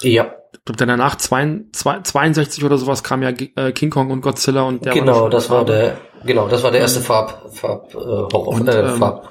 Ja. 0.00 0.34
Ich 0.52 0.64
glaube, 0.64 0.78
danach 0.78 1.16
62 1.16 2.64
oder 2.64 2.78
sowas 2.78 3.02
kam 3.02 3.22
ja 3.22 3.30
äh, 3.30 3.72
King 3.72 3.90
Kong 3.90 4.10
und 4.10 4.20
Godzilla 4.20 4.62
und 4.62 4.84
der 4.84 4.92
Genau, 4.92 5.22
war 5.22 5.30
das 5.30 5.50
war 5.50 5.64
der 5.64 5.96
Genau, 6.24 6.48
das 6.48 6.62
war 6.62 6.70
der 6.70 6.80
erste 6.80 7.00
Farb, 7.00 7.50
Farb, 7.54 7.94
äh, 7.94 7.96
Horror, 7.96 8.48
und, 8.48 8.68
äh, 8.68 8.80
ähm, 8.80 8.98
Farb. 8.98 9.30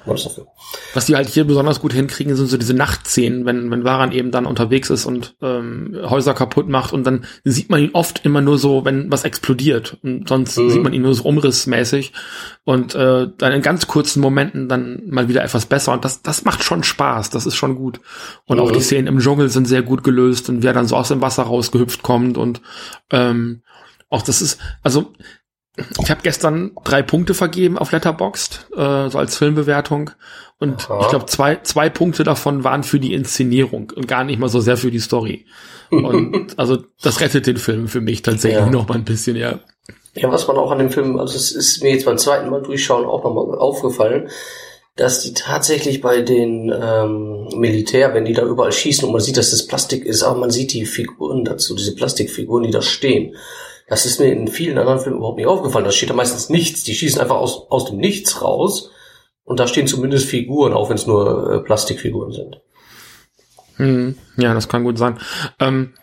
Was 0.93 1.05
die 1.05 1.15
halt 1.15 1.27
hier 1.27 1.43
besonders 1.43 1.81
gut 1.81 1.93
hinkriegen, 1.93 2.35
sind 2.35 2.47
so 2.47 2.57
diese 2.57 2.73
Nachtszenen, 2.73 3.45
wenn, 3.45 3.69
wenn 3.69 3.83
Varan 3.83 4.11
eben 4.11 4.31
dann 4.31 4.47
unterwegs 4.47 4.89
ist 4.89 5.05
und 5.05 5.35
ähm, 5.41 5.95
Häuser 6.03 6.33
kaputt 6.33 6.67
macht 6.67 6.91
und 6.91 7.03
dann 7.05 7.25
sieht 7.43 7.69
man 7.69 7.81
ihn 7.81 7.91
oft 7.93 8.25
immer 8.25 8.41
nur 8.41 8.57
so, 8.57 8.85
wenn 8.85 9.11
was 9.11 9.23
explodiert. 9.23 9.97
Und 10.01 10.27
sonst 10.27 10.57
mhm. 10.57 10.69
sieht 10.71 10.83
man 10.83 10.93
ihn 10.93 11.03
nur 11.03 11.13
so 11.13 11.23
umrissmäßig. 11.23 12.13
Und 12.63 12.95
äh, 12.95 13.27
dann 13.37 13.51
in 13.51 13.61
ganz 13.61 13.87
kurzen 13.87 14.19
Momenten 14.19 14.67
dann 14.67 15.03
mal 15.07 15.27
wieder 15.27 15.43
etwas 15.43 15.65
besser. 15.65 15.93
Und 15.93 16.05
das, 16.05 16.23
das 16.23 16.43
macht 16.43 16.63
schon 16.63 16.83
Spaß, 16.83 17.29
das 17.29 17.45
ist 17.45 17.55
schon 17.55 17.75
gut. 17.75 17.99
Und 18.45 18.57
mhm. 18.57 18.63
auch 18.63 18.71
die 18.71 18.81
Szenen 18.81 19.07
im 19.07 19.19
Dschungel 19.19 19.49
sind 19.49 19.67
sehr 19.67 19.83
gut 19.83 20.03
gelöst 20.03 20.49
und 20.49 20.63
wer 20.63 20.73
dann 20.73 20.87
so 20.87 20.95
aus 20.95 21.08
dem 21.09 21.21
Wasser 21.21 21.43
rausgehüpft 21.43 22.03
kommt 22.03 22.37
und 22.37 22.61
ähm, 23.11 23.61
auch 24.09 24.21
das 24.21 24.41
ist, 24.41 24.59
also 24.81 25.13
ich 26.01 26.09
habe 26.09 26.21
gestern 26.23 26.71
drei 26.83 27.01
Punkte 27.01 27.33
vergeben 27.33 27.77
auf 27.77 27.91
Letterboxd, 27.91 28.67
äh, 28.75 29.09
so 29.09 29.17
als 29.17 29.37
Filmbewertung. 29.37 30.11
Und 30.59 30.89
Aha. 30.89 30.99
ich 31.01 31.07
glaube, 31.07 31.25
zwei, 31.27 31.57
zwei 31.63 31.89
Punkte 31.89 32.23
davon 32.23 32.63
waren 32.63 32.83
für 32.83 32.99
die 32.99 33.13
Inszenierung 33.13 33.91
und 33.95 34.07
gar 34.07 34.23
nicht 34.23 34.39
mal 34.39 34.49
so 34.49 34.59
sehr 34.59 34.77
für 34.77 34.91
die 34.91 34.99
Story. 34.99 35.45
Und 35.89 36.53
also 36.59 36.83
das 37.01 37.21
rettet 37.21 37.47
den 37.47 37.57
Film 37.57 37.87
für 37.87 38.01
mich 38.01 38.21
tatsächlich 38.21 38.59
ja. 38.59 38.69
noch 38.69 38.87
mal 38.87 38.95
ein 38.95 39.05
bisschen, 39.05 39.35
ja. 39.35 39.59
Ja, 40.15 40.29
was 40.31 40.47
man 40.47 40.57
auch 40.57 40.71
an 40.71 40.79
dem 40.79 40.89
Film, 40.89 41.17
also 41.17 41.35
es 41.35 41.51
ist 41.51 41.81
mir 41.81 41.93
jetzt 41.93 42.05
beim 42.05 42.17
zweiten 42.17 42.49
Mal 42.49 42.61
durchschauen 42.61 43.05
auch 43.05 43.23
nochmal 43.23 43.57
aufgefallen, 43.57 44.29
dass 44.99 45.21
die 45.21 45.33
tatsächlich 45.33 46.01
bei 46.01 46.21
den 46.21 46.71
ähm, 46.71 47.47
Militär, 47.55 48.13
wenn 48.13 48.25
die 48.25 48.33
da 48.33 48.43
überall 48.43 48.71
schießen 48.71 49.05
und 49.05 49.11
man 49.13 49.21
sieht, 49.21 49.37
dass 49.37 49.51
das 49.51 49.65
Plastik 49.65 50.05
ist, 50.05 50.23
aber 50.23 50.39
man 50.39 50.51
sieht 50.51 50.73
die 50.73 50.85
Figuren 50.85 51.45
dazu, 51.45 51.75
diese 51.75 51.95
Plastikfiguren, 51.95 52.63
die 52.63 52.71
da 52.71 52.81
stehen 52.81 53.35
das 53.89 54.05
ist 54.05 54.19
mir 54.19 54.31
in 54.31 54.47
vielen 54.47 54.77
anderen 54.77 54.99
Filmen 54.99 55.17
überhaupt 55.17 55.37
nicht 55.37 55.47
aufgefallen. 55.47 55.83
Da 55.83 55.91
steht 55.91 56.11
da 56.11 56.13
meistens 56.13 56.49
nichts. 56.49 56.83
Die 56.83 56.93
schießen 56.93 57.19
einfach 57.19 57.37
aus, 57.37 57.69
aus 57.69 57.85
dem 57.85 57.97
Nichts 57.97 58.41
raus. 58.41 58.91
Und 59.43 59.59
da 59.59 59.67
stehen 59.67 59.87
zumindest 59.87 60.27
Figuren, 60.27 60.73
auch 60.73 60.89
wenn 60.89 60.95
es 60.95 61.07
nur 61.07 61.51
äh, 61.51 61.59
Plastikfiguren 61.61 62.31
sind. 62.31 62.61
Hm, 63.77 64.15
ja, 64.37 64.53
das 64.53 64.69
kann 64.69 64.83
gut 64.83 64.99
sein. 64.99 65.17
Ähm, 65.59 65.93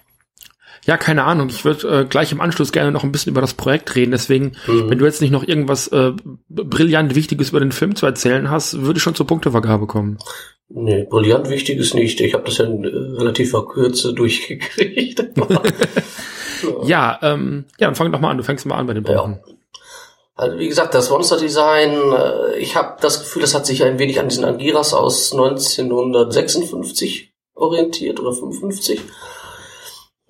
ja, 0.86 0.96
keine 0.96 1.24
Ahnung. 1.24 1.48
Ich 1.48 1.64
würde 1.64 2.00
äh, 2.00 2.04
gleich 2.04 2.32
im 2.32 2.40
Anschluss 2.40 2.72
gerne 2.72 2.92
noch 2.92 3.04
ein 3.04 3.12
bisschen 3.12 3.32
über 3.32 3.40
das 3.40 3.54
Projekt 3.54 3.94
reden. 3.94 4.12
Deswegen, 4.12 4.52
mhm. 4.66 4.88
wenn 4.88 4.98
du 4.98 5.04
jetzt 5.04 5.20
nicht 5.20 5.32
noch 5.32 5.46
irgendwas 5.46 5.88
äh, 5.88 6.12
brillant 6.48 7.14
Wichtiges 7.14 7.50
über 7.50 7.60
den 7.60 7.72
Film 7.72 7.96
zu 7.96 8.06
erzählen 8.06 8.50
hast, 8.50 8.82
würde 8.82 8.98
ich 8.98 9.02
schon 9.02 9.14
zur 9.14 9.26
Punktevergabe 9.26 9.86
kommen. 9.86 10.18
Nee, 10.68 11.06
brillant 11.08 11.50
Wichtiges 11.50 11.94
nicht. 11.94 12.20
Ich 12.20 12.34
habe 12.34 12.44
das 12.44 12.58
ja 12.58 12.64
in 12.64 12.84
äh, 12.84 12.88
relativer 12.88 13.66
Kürze 13.66 14.14
durchgekriegt. 14.14 15.24
Ja, 16.84 17.18
ähm, 17.22 17.66
ja, 17.78 17.86
dann 17.86 17.94
fang 17.94 18.10
doch 18.10 18.20
mal 18.20 18.30
an. 18.30 18.38
Du 18.38 18.42
fängst 18.42 18.64
mal 18.64 18.76
an 18.76 18.86
bei 18.86 18.94
den 18.94 19.04
Punkten. 19.04 19.40
Ja. 19.46 19.56
Also 20.36 20.58
wie 20.58 20.68
gesagt, 20.68 20.94
das 20.94 21.10
Monster-Design, 21.10 22.12
äh, 22.12 22.58
ich 22.58 22.76
habe 22.76 22.98
das 23.00 23.20
Gefühl, 23.20 23.42
das 23.42 23.54
hat 23.54 23.64
sich 23.64 23.84
ein 23.84 23.98
wenig 23.98 24.20
an 24.20 24.28
diesen 24.28 24.44
Angiras 24.44 24.92
aus 24.92 25.32
1956 25.32 27.32
orientiert 27.54 28.20
oder 28.20 28.32
55, 28.32 29.00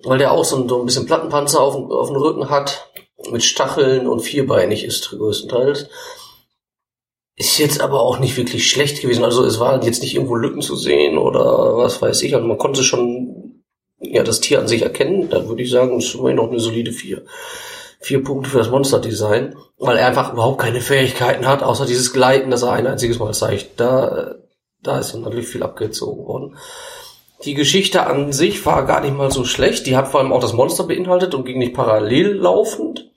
weil 0.03 0.17
der 0.17 0.31
auch 0.31 0.45
so 0.45 0.57
ein, 0.57 0.69
so 0.69 0.79
ein 0.79 0.85
bisschen 0.85 1.05
Plattenpanzer 1.05 1.61
auf, 1.61 1.75
auf 1.75 2.07
dem 2.07 2.17
Rücken 2.17 2.49
hat, 2.49 2.91
mit 3.31 3.43
Stacheln 3.43 4.07
und 4.07 4.21
vierbeinig 4.21 4.83
ist 4.83 5.09
größtenteils. 5.09 5.89
Ist 7.35 7.57
jetzt 7.59 7.81
aber 7.81 8.01
auch 8.01 8.19
nicht 8.19 8.37
wirklich 8.37 8.69
schlecht 8.69 9.01
gewesen. 9.01 9.23
Also 9.23 9.43
es 9.43 9.59
waren 9.59 9.81
jetzt 9.83 10.01
nicht 10.01 10.15
irgendwo 10.15 10.35
Lücken 10.35 10.61
zu 10.61 10.75
sehen 10.75 11.17
oder 11.17 11.77
was 11.77 12.01
weiß 12.01 12.21
ich. 12.23 12.35
Also 12.35 12.47
man 12.47 12.57
konnte 12.57 12.83
schon 12.83 13.37
ja, 13.99 14.23
das 14.23 14.39
Tier 14.39 14.59
an 14.59 14.67
sich 14.67 14.83
erkennen, 14.83 15.29
dann 15.29 15.47
würde 15.47 15.63
ich 15.63 15.71
sagen, 15.71 15.97
ist 15.97 16.13
immerhin 16.13 16.37
noch 16.37 16.49
eine 16.49 16.59
solide 16.59 16.91
vier. 16.91 17.23
Vier 17.99 18.23
Punkte 18.23 18.49
für 18.49 18.59
das 18.59 18.69
Monster-Design, 18.69 19.55
weil 19.79 19.97
er 19.97 20.07
einfach 20.07 20.33
überhaupt 20.33 20.61
keine 20.61 20.81
Fähigkeiten 20.81 21.47
hat, 21.47 21.63
außer 21.63 21.85
dieses 21.85 22.13
Gleiten, 22.13 22.51
das 22.51 22.61
er 22.61 22.73
ein 22.73 22.85
einziges 22.85 23.17
Mal 23.17 23.33
zeigt. 23.33 23.79
Da, 23.79 24.35
da 24.83 24.99
ist 24.99 25.15
natürlich 25.15 25.47
viel 25.47 25.63
abgezogen 25.63 26.25
worden. 26.25 26.57
Die 27.45 27.53
Geschichte 27.53 28.07
an 28.07 28.33
sich 28.33 28.65
war 28.65 28.85
gar 28.85 29.01
nicht 29.01 29.15
mal 29.15 29.31
so 29.31 29.45
schlecht. 29.45 29.85
Die 29.85 29.95
hat 29.95 30.07
vor 30.07 30.19
allem 30.19 30.33
auch 30.33 30.41
das 30.41 30.53
Monster 30.53 30.85
beinhaltet 30.85 31.35
und 31.35 31.45
ging 31.45 31.59
nicht 31.59 31.73
parallel 31.73 32.33
laufend. 32.33 33.11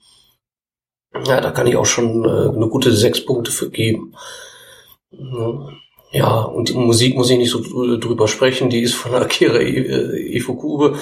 Ja, 1.25 1.41
da 1.41 1.51
kann 1.51 1.67
ich 1.67 1.75
auch 1.75 1.85
schon 1.85 2.23
äh, 2.23 2.55
eine 2.55 2.67
gute 2.67 2.91
sechs 2.91 3.25
Punkte 3.25 3.51
für 3.51 3.69
geben. 3.69 4.15
Ja. 6.11 6.41
Und 6.41 6.69
die 6.69 6.73
Musik 6.73 7.15
muss 7.15 7.29
ich 7.29 7.37
nicht 7.37 7.51
so 7.51 7.97
drüber 7.97 8.27
sprechen, 8.27 8.69
die 8.69 8.81
ist 8.81 8.93
von 8.93 9.13
Akira 9.15 9.57
äh, 9.57 10.35
Ifukube. 10.35 10.97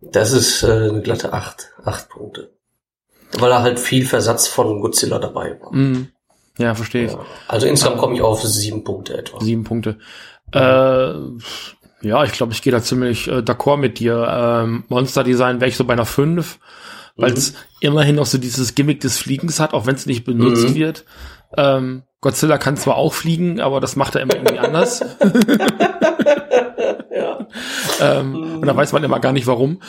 Das 0.00 0.32
ist 0.32 0.62
äh, 0.62 0.88
eine 0.90 1.02
glatte 1.02 1.32
acht, 1.32 1.70
acht 1.84 2.08
Punkte. 2.08 2.52
Weil 3.38 3.50
da 3.50 3.62
halt 3.62 3.78
viel 3.78 4.04
Versatz 4.04 4.46
von 4.46 4.80
Godzilla 4.80 5.18
dabei 5.18 5.58
war. 5.60 5.74
Mm. 5.74 6.08
Ja, 6.58 6.74
verstehe 6.74 7.06
ich. 7.06 7.12
Ja. 7.12 7.24
Also 7.48 7.66
insgesamt 7.66 7.98
komme 7.98 8.14
ich 8.14 8.20
auf 8.20 8.42
sieben 8.42 8.84
Punkte 8.84 9.16
etwa. 9.16 9.40
Sieben 9.40 9.64
Punkte. 9.64 9.98
Äh, 10.52 11.14
ja, 12.02 12.24
ich 12.24 12.32
glaube, 12.32 12.52
ich 12.52 12.62
gehe 12.62 12.72
da 12.72 12.82
ziemlich 12.82 13.28
äh, 13.28 13.38
d'accord 13.38 13.78
mit 13.78 13.98
dir. 13.98 14.26
Ähm, 14.28 14.84
Monster 14.88 15.24
Design 15.24 15.60
wäre 15.60 15.68
ich 15.68 15.76
so 15.76 15.84
bei 15.84 15.92
einer 15.92 16.06
fünf, 16.06 16.58
weil 17.16 17.32
es 17.32 17.52
mhm. 17.52 17.56
immerhin 17.80 18.16
noch 18.16 18.26
so 18.26 18.38
dieses 18.38 18.74
Gimmick 18.74 19.00
des 19.00 19.18
Fliegens 19.18 19.60
hat, 19.60 19.72
auch 19.74 19.86
wenn 19.86 19.94
es 19.94 20.06
nicht 20.06 20.24
benutzt 20.24 20.70
mhm. 20.70 20.74
wird. 20.74 21.04
Ähm, 21.56 22.02
Godzilla 22.20 22.58
kann 22.58 22.76
zwar 22.76 22.96
auch 22.96 23.12
fliegen, 23.12 23.60
aber 23.60 23.80
das 23.80 23.96
macht 23.96 24.14
er 24.14 24.22
immer 24.22 24.34
irgendwie 24.34 24.58
anders. 24.58 25.00
ja. 27.10 27.46
ähm, 28.00 28.58
und 28.60 28.66
da 28.66 28.76
weiß 28.76 28.92
man 28.92 29.04
immer 29.04 29.20
gar 29.20 29.32
nicht 29.32 29.46
warum. 29.46 29.80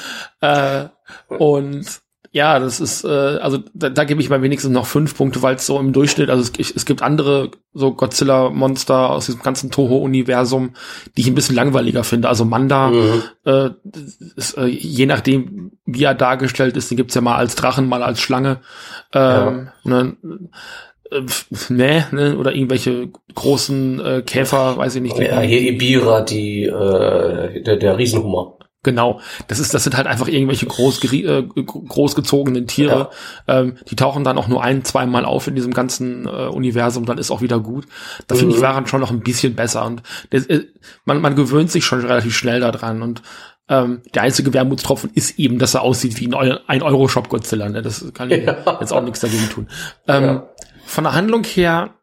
Äh, 0.41 0.85
und 1.29 2.02
ja, 2.33 2.57
das 2.57 2.79
ist, 2.79 3.03
äh, 3.03 3.07
also 3.07 3.59
da, 3.75 3.89
da 3.89 4.05
gebe 4.05 4.19
ich 4.19 4.27
mal 4.27 4.41
wenigstens 4.41 4.71
noch 4.71 4.87
fünf 4.87 5.15
Punkte, 5.15 5.43
weil 5.43 5.55
es 5.55 5.67
so 5.67 5.79
im 5.79 5.93
Durchschnitt, 5.93 6.31
also 6.31 6.51
es, 6.57 6.71
es 6.71 6.85
gibt 6.85 7.03
andere 7.03 7.51
so 7.75 7.93
Godzilla-Monster 7.93 9.11
aus 9.11 9.27
diesem 9.27 9.43
ganzen 9.43 9.69
Toho-Universum, 9.69 10.71
die 11.15 11.21
ich 11.21 11.27
ein 11.27 11.35
bisschen 11.35 11.55
langweiliger 11.55 12.03
finde. 12.03 12.29
Also 12.29 12.43
Manda, 12.43 12.89
mhm. 12.89 13.21
äh, 13.45 13.69
ist, 14.35 14.57
äh, 14.57 14.65
je 14.65 15.05
nachdem, 15.05 15.73
wie 15.85 16.05
er 16.05 16.15
dargestellt 16.15 16.75
ist, 16.75 16.89
den 16.89 16.97
gibt's 16.97 17.13
ja 17.13 17.21
mal 17.21 17.35
als 17.35 17.53
Drachen, 17.53 17.87
mal 17.87 18.01
als 18.01 18.19
Schlange. 18.19 18.61
Ähm, 19.13 19.69
ja. 19.83 20.03
ne, 20.03 20.17
äh, 21.11 21.21
nee, 21.69 22.03
ne, 22.11 22.35
oder 22.35 22.55
irgendwelche 22.55 23.09
großen 23.35 23.99
äh, 24.03 24.21
Käfer, 24.23 24.75
weiß 24.75 24.95
ich 24.95 25.03
nicht. 25.03 25.19
Ja, 25.19 25.39
hier 25.41 25.61
Ibira, 25.61 26.21
die 26.21 26.63
äh, 26.63 27.61
der, 27.61 27.77
der 27.77 27.95
Riesenhummer. 27.95 28.57
Genau, 28.83 29.21
das 29.47 29.59
ist, 29.59 29.73
das 29.73 29.83
sind 29.83 29.95
halt 29.95 30.07
einfach 30.07 30.27
irgendwelche 30.27 30.65
groß, 30.65 31.03
äh, 31.13 31.43
großgezogenen 31.43 32.67
Tiere. 32.67 33.09
Ja. 33.47 33.59
Ähm, 33.59 33.77
die 33.89 33.95
tauchen 33.95 34.23
dann 34.23 34.37
auch 34.37 34.47
nur 34.47 34.63
ein, 34.63 34.83
zweimal 34.83 35.25
auf 35.25 35.47
in 35.47 35.55
diesem 35.55 35.73
ganzen 35.73 36.25
äh, 36.25 36.47
Universum, 36.47 37.05
dann 37.05 37.17
ist 37.17 37.31
auch 37.31 37.41
wieder 37.41 37.59
gut. 37.59 37.85
Da 38.27 38.35
mhm. 38.35 38.39
finde 38.39 38.55
ich 38.55 38.61
waren 38.61 38.85
schon 38.85 38.99
noch 38.99 39.11
ein 39.11 39.21
bisschen 39.21 39.55
besser 39.55 39.85
und 39.85 40.03
das, 40.29 40.45
äh, 40.47 40.65
man, 41.05 41.21
man 41.21 41.35
gewöhnt 41.35 41.71
sich 41.71 41.85
schon 41.85 42.01
relativ 42.01 42.35
schnell 42.35 42.59
daran 42.59 43.01
und 43.01 43.21
ähm, 43.69 44.01
der 44.13 44.23
einzige 44.23 44.53
Wermutstropfen 44.53 45.11
ist 45.15 45.39
eben, 45.39 45.57
dass 45.57 45.73
er 45.73 45.83
aussieht 45.83 46.19
wie 46.19 46.27
ein, 46.27 46.57
ein 46.67 46.81
Euro-Shop 46.81 47.29
Godzilla. 47.29 47.69
Ne? 47.69 47.81
Das 47.81 48.05
kann 48.13 48.29
ich 48.29 48.43
ja. 48.45 48.77
jetzt 48.81 48.91
auch 48.91 49.01
nichts 49.01 49.21
dagegen 49.21 49.49
tun. 49.49 49.69
Ähm, 50.07 50.23
ja 50.23 50.47
von 50.85 51.03
der 51.03 51.13
Handlung 51.13 51.43
her, 51.43 51.95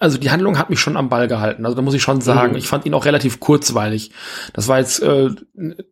also 0.00 0.16
die 0.16 0.30
Handlung 0.30 0.58
hat 0.58 0.70
mich 0.70 0.80
schon 0.80 0.96
am 0.96 1.10
Ball 1.10 1.28
gehalten. 1.28 1.66
Also 1.66 1.76
da 1.76 1.82
muss 1.82 1.92
ich 1.92 2.02
schon 2.02 2.22
sagen, 2.22 2.52
mhm. 2.52 2.58
ich 2.58 2.66
fand 2.66 2.86
ihn 2.86 2.94
auch 2.94 3.04
relativ 3.04 3.38
kurzweilig. 3.38 4.12
Das 4.54 4.66
war 4.66 4.78
jetzt 4.78 5.02
äh, 5.02 5.28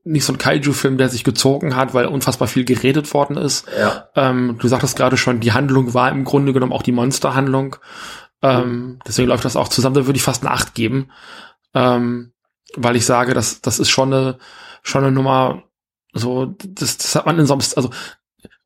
nicht 0.02 0.24
so 0.24 0.32
ein 0.32 0.38
Kaiju-Film, 0.38 0.96
der 0.96 1.10
sich 1.10 1.24
gezogen 1.24 1.76
hat, 1.76 1.92
weil 1.92 2.06
unfassbar 2.06 2.48
viel 2.48 2.64
geredet 2.64 3.12
worden 3.12 3.36
ist. 3.36 3.66
Ja. 3.78 4.08
Ähm, 4.16 4.56
du 4.58 4.66
sagtest 4.66 4.96
gerade 4.96 5.18
schon, 5.18 5.40
die 5.40 5.52
Handlung 5.52 5.92
war 5.92 6.10
im 6.10 6.24
Grunde 6.24 6.54
genommen 6.54 6.72
auch 6.72 6.82
die 6.82 6.92
Monsterhandlung. 6.92 7.76
Ähm, 8.40 8.62
mhm. 8.62 8.98
Deswegen 9.06 9.28
läuft 9.28 9.44
das 9.44 9.56
auch 9.56 9.68
zusammen. 9.68 9.94
Da 9.94 10.06
würde 10.06 10.16
ich 10.16 10.22
fast 10.22 10.42
eine 10.42 10.54
Acht 10.54 10.74
geben, 10.74 11.10
ähm, 11.74 12.32
weil 12.76 12.96
ich 12.96 13.04
sage, 13.04 13.34
das, 13.34 13.60
das 13.60 13.78
ist 13.78 13.90
schon 13.90 14.12
eine, 14.12 14.38
schon 14.82 15.04
eine 15.04 15.12
Nummer. 15.12 15.64
So, 16.14 16.46
das, 16.46 16.96
das 16.96 17.14
hat 17.14 17.26
man 17.26 17.38
in 17.38 17.44
so 17.44 17.52
einem, 17.52 17.62
also 17.76 17.90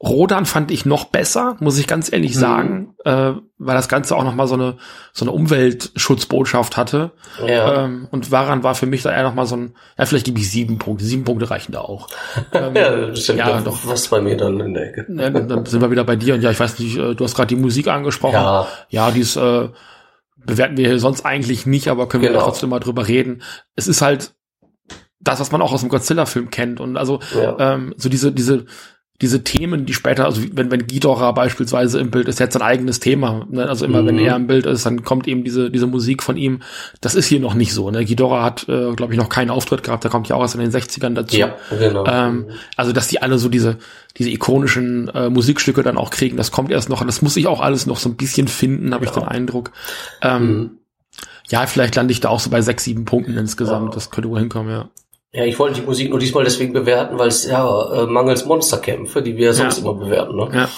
Rodan 0.02 0.46
fand 0.46 0.70
ich 0.72 0.84
noch 0.84 1.04
besser, 1.04 1.56
muss 1.60 1.78
ich 1.78 1.86
ganz 1.86 2.12
ehrlich 2.12 2.34
mhm. 2.34 2.40
sagen, 2.40 2.94
äh, 3.04 3.32
weil 3.58 3.76
das 3.76 3.88
Ganze 3.88 4.16
auch 4.16 4.24
noch 4.24 4.34
mal 4.34 4.48
so 4.48 4.54
eine 4.54 4.76
so 5.12 5.24
eine 5.24 5.30
Umweltschutzbotschaft 5.30 6.76
hatte. 6.76 7.12
Ja. 7.46 7.84
Ähm, 7.84 8.08
und 8.10 8.32
Waran 8.32 8.64
war 8.64 8.74
für 8.74 8.86
mich 8.86 9.02
da 9.02 9.12
eher 9.12 9.22
noch 9.22 9.34
mal 9.34 9.46
so 9.46 9.56
ein, 9.56 9.74
ja 9.96 10.04
vielleicht 10.04 10.26
gebe 10.26 10.40
ich 10.40 10.50
sieben 10.50 10.78
Punkte, 10.78 11.04
sieben 11.04 11.24
Punkte 11.24 11.48
reichen 11.50 11.72
da 11.72 11.80
auch. 11.80 12.08
Ähm, 12.54 12.76
ja, 12.76 13.06
das 13.06 13.20
ist 13.20 13.28
ja, 13.28 13.60
doch 13.60 13.78
was 13.86 14.08
bei 14.08 14.20
mir 14.20 14.36
dann 14.36 14.60
in 14.60 14.74
der 14.74 14.88
Ecke. 14.88 15.06
Ja, 15.08 15.30
dann 15.30 15.64
sind 15.64 15.80
wir 15.80 15.90
wieder 15.90 16.04
bei 16.04 16.16
dir 16.16 16.34
und 16.34 16.42
ja, 16.42 16.50
ich 16.50 16.60
weiß 16.60 16.78
nicht, 16.80 16.98
äh, 16.98 17.14
du 17.14 17.24
hast 17.24 17.34
gerade 17.34 17.46
die 17.46 17.56
Musik 17.56 17.88
angesprochen. 17.88 18.34
Ja, 18.34 18.66
ja 18.90 19.10
die 19.10 19.20
ist, 19.20 19.36
äh, 19.36 19.68
bewerten 20.36 20.76
wir 20.76 20.88
hier 20.88 20.98
sonst 20.98 21.24
eigentlich 21.24 21.64
nicht, 21.64 21.88
aber 21.88 22.08
können 22.08 22.24
genau. 22.24 22.40
wir 22.40 22.44
trotzdem 22.44 22.68
mal 22.68 22.80
drüber 22.80 23.08
reden. 23.08 23.42
Es 23.74 23.88
ist 23.88 24.02
halt 24.02 24.34
das, 25.20 25.40
was 25.40 25.52
man 25.52 25.62
auch 25.62 25.72
aus 25.72 25.80
dem 25.80 25.88
Godzilla-Film 25.88 26.50
kennt 26.50 26.80
und 26.80 26.96
also 26.96 27.20
ja. 27.34 27.74
ähm, 27.74 27.94
so 27.96 28.08
diese 28.08 28.32
diese 28.32 28.66
diese 29.22 29.44
Themen, 29.44 29.86
die 29.86 29.94
später, 29.94 30.24
also 30.24 30.42
wenn, 30.52 30.72
wenn 30.72 30.88
Ghidorah 30.88 31.30
beispielsweise 31.30 32.00
im 32.00 32.10
Bild 32.10 32.26
ist, 32.26 32.40
jetzt 32.40 32.54
sein 32.54 32.62
eigenes 32.62 32.98
Thema. 32.98 33.46
Ne? 33.48 33.68
Also 33.68 33.86
immer, 33.86 34.02
mhm. 34.02 34.06
wenn 34.08 34.18
er 34.18 34.34
im 34.34 34.48
Bild 34.48 34.66
ist, 34.66 34.84
dann 34.84 35.04
kommt 35.04 35.28
eben 35.28 35.44
diese, 35.44 35.70
diese 35.70 35.86
Musik 35.86 36.24
von 36.24 36.36
ihm. 36.36 36.60
Das 37.00 37.14
ist 37.14 37.26
hier 37.26 37.38
noch 37.38 37.54
nicht 37.54 37.72
so. 37.72 37.88
Ne? 37.92 38.04
Ghidorah 38.04 38.42
hat, 38.42 38.68
äh, 38.68 38.92
glaube 38.94 39.12
ich, 39.12 39.18
noch 39.18 39.28
keinen 39.28 39.50
Auftritt 39.50 39.84
gehabt, 39.84 40.02
der 40.02 40.10
kommt 40.10 40.28
ja 40.28 40.34
auch 40.34 40.40
erst 40.40 40.56
in 40.56 40.60
den 40.60 40.72
60ern 40.72 41.14
dazu. 41.14 41.36
Ja, 41.36 41.54
genau. 41.70 42.04
Ähm, 42.04 42.46
also, 42.76 42.92
dass 42.92 43.06
die 43.06 43.22
alle 43.22 43.38
so 43.38 43.48
diese, 43.48 43.78
diese 44.18 44.30
ikonischen 44.30 45.08
äh, 45.10 45.30
Musikstücke 45.30 45.84
dann 45.84 45.96
auch 45.96 46.10
kriegen, 46.10 46.36
das 46.36 46.50
kommt 46.50 46.72
erst 46.72 46.88
noch. 46.88 47.06
Das 47.06 47.22
muss 47.22 47.36
ich 47.36 47.46
auch 47.46 47.60
alles 47.60 47.86
noch 47.86 47.98
so 47.98 48.08
ein 48.08 48.16
bisschen 48.16 48.48
finden, 48.48 48.92
habe 48.92 49.04
ja. 49.04 49.10
ich 49.10 49.16
den 49.16 49.28
Eindruck. 49.28 49.70
Ähm, 50.20 50.48
mhm. 50.48 50.70
Ja, 51.48 51.66
vielleicht 51.66 51.94
lande 51.94 52.10
ich 52.10 52.18
da 52.18 52.28
auch 52.28 52.40
so 52.40 52.50
bei 52.50 52.60
sechs, 52.60 52.82
sieben 52.82 53.04
Punkten 53.04 53.36
insgesamt. 53.36 53.90
Ja. 53.90 53.94
Das 53.94 54.10
könnte 54.10 54.28
wohl 54.28 54.40
hinkommen, 54.40 54.72
ja. 54.72 54.88
Ja, 55.32 55.44
ich 55.44 55.58
wollte 55.58 55.80
die 55.80 55.86
Musik 55.86 56.10
nur 56.10 56.18
diesmal 56.18 56.44
deswegen 56.44 56.74
bewerten, 56.74 57.18
weil 57.18 57.28
es 57.28 57.46
ja 57.46 58.02
äh, 58.02 58.06
mangels 58.06 58.44
Monsterkämpfe, 58.44 59.22
die 59.22 59.36
wir 59.36 59.54
sonst 59.54 59.78
ja. 59.78 59.82
immer 59.82 59.94
bewerten. 59.94 60.36
Ne? 60.36 60.50
Ja, 60.52 60.68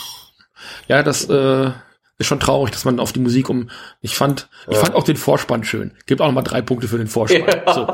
ja 0.87 1.03
das 1.03 1.29
äh, 1.29 1.71
ist 2.19 2.27
schon 2.27 2.38
traurig, 2.38 2.71
dass 2.71 2.85
man 2.85 3.01
auf 3.01 3.12
die 3.12 3.21
Musik 3.21 3.51
um. 3.51 3.71
Ich 4.01 4.17
fand, 4.17 4.49
ich 4.69 4.77
fand 4.77 4.95
auch 4.95 5.03
den 5.03 5.17
Vorspann 5.17 5.64
schön. 5.64 5.97
Gibt 6.07 6.21
auch 6.21 6.27
noch 6.27 6.35
mal 6.35 6.43
drei 6.43 6.62
Punkte 6.62 6.87
für 6.87 6.99
den 6.99 7.09
Vorspann. 7.09 7.62
Ja, 7.67 7.75
so. 7.75 7.87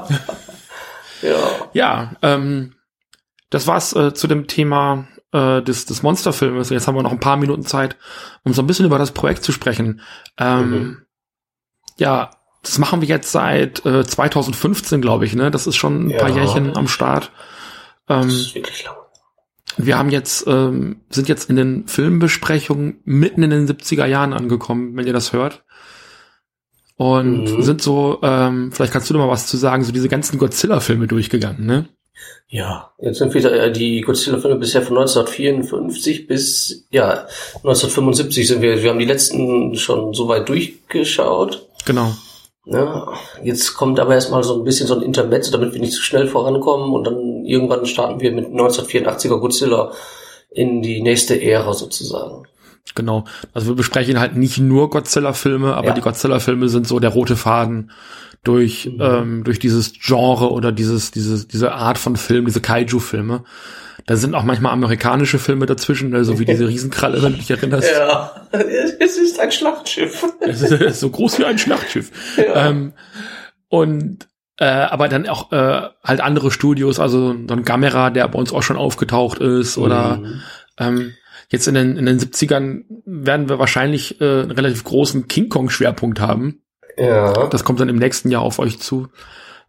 ja. 1.26 1.36
ja 1.72 2.12
ähm, 2.20 2.74
das 3.48 3.66
war's 3.66 3.94
äh, 3.94 4.12
zu 4.12 4.26
dem 4.26 4.46
Thema 4.46 5.08
äh, 5.32 5.62
des, 5.62 5.86
des 5.86 6.02
Monsterfilmes. 6.02 6.68
Jetzt 6.68 6.86
haben 6.86 6.94
wir 6.94 7.02
noch 7.02 7.12
ein 7.12 7.20
paar 7.20 7.38
Minuten 7.38 7.64
Zeit, 7.64 7.96
um 8.44 8.52
so 8.52 8.60
ein 8.60 8.66
bisschen 8.66 8.84
über 8.84 8.98
das 8.98 9.12
Projekt 9.12 9.44
zu 9.44 9.52
sprechen. 9.52 10.02
Ähm, 10.36 10.70
mhm. 10.70 11.02
Ja, 11.96 12.30
das 12.62 12.78
machen 12.78 13.00
wir 13.00 13.08
jetzt 13.08 13.32
seit 13.32 13.84
äh, 13.86 14.04
2015, 14.04 15.00
glaube 15.00 15.24
ich, 15.24 15.34
ne? 15.34 15.50
Das 15.50 15.66
ist 15.66 15.76
schon 15.76 16.06
ein 16.06 16.10
ja. 16.10 16.18
paar 16.18 16.30
Jährchen 16.30 16.76
am 16.76 16.88
Start. 16.88 17.32
Ähm, 18.08 18.24
das 18.24 18.34
ist 18.34 18.54
wirklich 18.54 18.84
lang. 18.84 18.96
Wir 19.76 19.96
haben 19.96 20.10
jetzt, 20.10 20.46
ähm, 20.46 21.00
sind 21.10 21.28
jetzt 21.28 21.48
in 21.48 21.56
den 21.56 21.86
Filmbesprechungen 21.86 23.00
mitten 23.04 23.42
in 23.42 23.50
den 23.50 23.68
70er 23.68 24.04
Jahren 24.06 24.32
angekommen, 24.32 24.96
wenn 24.96 25.06
ihr 25.06 25.12
das 25.12 25.32
hört. 25.32 25.62
Und 26.96 27.44
mhm. 27.44 27.62
sind 27.62 27.80
so, 27.80 28.18
ähm, 28.22 28.72
vielleicht 28.72 28.92
kannst 28.92 29.08
du 29.08 29.14
noch 29.14 29.24
mal 29.24 29.32
was 29.32 29.46
zu 29.46 29.56
sagen, 29.56 29.84
so 29.84 29.92
diese 29.92 30.08
ganzen 30.08 30.38
Godzilla-Filme 30.38 31.06
durchgegangen, 31.06 31.64
ne? 31.64 31.88
Ja, 32.48 32.92
jetzt 32.98 33.18
sind 33.18 33.32
wieder 33.32 33.52
äh, 33.52 33.72
die 33.72 34.02
Godzilla-Filme 34.02 34.56
bisher 34.56 34.82
von 34.82 34.98
1954 34.98 36.26
bis 36.26 36.86
ja 36.90 37.26
1975 37.54 38.48
sind 38.48 38.60
wir. 38.60 38.82
Wir 38.82 38.90
haben 38.90 38.98
die 38.98 39.06
letzten 39.06 39.76
schon 39.76 40.12
so 40.12 40.28
weit 40.28 40.48
durchgeschaut. 40.48 41.68
Genau. 41.86 42.12
Ja, 42.66 43.08
jetzt 43.42 43.74
kommt 43.74 43.98
aber 43.98 44.14
erstmal 44.14 44.44
so 44.44 44.58
ein 44.58 44.64
bisschen 44.64 44.86
so 44.86 44.94
ein 44.94 45.02
Intermezzo, 45.02 45.50
damit 45.50 45.72
wir 45.72 45.80
nicht 45.80 45.94
zu 45.94 46.02
schnell 46.02 46.28
vorankommen 46.28 46.92
und 46.92 47.04
dann 47.04 47.44
irgendwann 47.44 47.86
starten 47.86 48.20
wir 48.20 48.32
mit 48.32 48.48
1984er 48.48 49.38
Godzilla 49.38 49.92
in 50.50 50.82
die 50.82 51.00
nächste 51.00 51.40
Ära 51.40 51.72
sozusagen. 51.72 52.46
Genau. 52.94 53.24
Also 53.54 53.68
wir 53.68 53.76
besprechen 53.76 54.20
halt 54.20 54.36
nicht 54.36 54.58
nur 54.58 54.90
Godzilla-Filme, 54.90 55.74
aber 55.74 55.88
ja. 55.88 55.94
die 55.94 56.00
Godzilla-Filme 56.00 56.68
sind 56.68 56.86
so 56.86 56.98
der 56.98 57.10
rote 57.10 57.36
Faden 57.36 57.92
durch 58.42 58.86
mhm. 58.86 59.00
ähm, 59.00 59.44
durch 59.44 59.58
dieses 59.58 59.92
Genre 59.92 60.50
oder 60.50 60.72
dieses 60.72 61.10
diese 61.10 61.46
diese 61.46 61.72
Art 61.72 61.98
von 61.98 62.16
Film, 62.16 62.46
diese 62.46 62.60
Kaiju-Filme. 62.60 63.44
Da 64.06 64.16
sind 64.16 64.34
auch 64.34 64.44
manchmal 64.44 64.72
amerikanische 64.72 65.38
Filme 65.38 65.66
dazwischen, 65.66 66.10
ne, 66.10 66.24
so 66.24 66.38
wie 66.38 66.44
diese 66.44 66.68
Riesenkralle, 66.68 67.22
wenn 67.22 67.32
du 67.32 67.38
dich 67.38 67.50
erinnerst. 67.50 67.90
Ja, 67.90 68.46
es 68.98 69.16
ist 69.16 69.40
ein 69.40 69.52
Schlachtschiff. 69.52 70.26
Es 70.40 70.62
ist 70.62 71.00
so 71.00 71.10
groß 71.10 71.38
wie 71.38 71.44
ein 71.44 71.58
Schlachtschiff. 71.58 72.10
Ja. 72.36 72.68
Ähm, 72.68 72.92
und 73.68 74.28
äh, 74.58 74.64
aber 74.64 75.08
dann 75.08 75.26
auch 75.28 75.52
äh, 75.52 75.88
halt 76.04 76.20
andere 76.20 76.50
Studios, 76.50 77.00
also 77.00 77.34
so 77.48 77.54
ein 77.54 77.64
Gamera, 77.64 78.10
der 78.10 78.28
bei 78.28 78.38
uns 78.38 78.52
auch 78.52 78.62
schon 78.62 78.76
aufgetaucht 78.76 79.38
ist, 79.38 79.78
oder 79.78 80.16
mhm. 80.16 80.42
ähm, 80.78 81.14
jetzt 81.48 81.66
in 81.66 81.74
den, 81.74 81.96
in 81.96 82.06
den 82.06 82.18
70ern 82.18 82.84
werden 83.06 83.48
wir 83.48 83.58
wahrscheinlich 83.58 84.20
äh, 84.20 84.42
einen 84.42 84.50
relativ 84.50 84.84
großen 84.84 85.28
King 85.28 85.48
Kong-Schwerpunkt 85.48 86.20
haben. 86.20 86.62
Ja. 86.98 87.46
Das 87.48 87.64
kommt 87.64 87.80
dann 87.80 87.88
im 87.88 87.96
nächsten 87.96 88.30
Jahr 88.30 88.42
auf 88.42 88.58
euch 88.58 88.78
zu. 88.78 89.08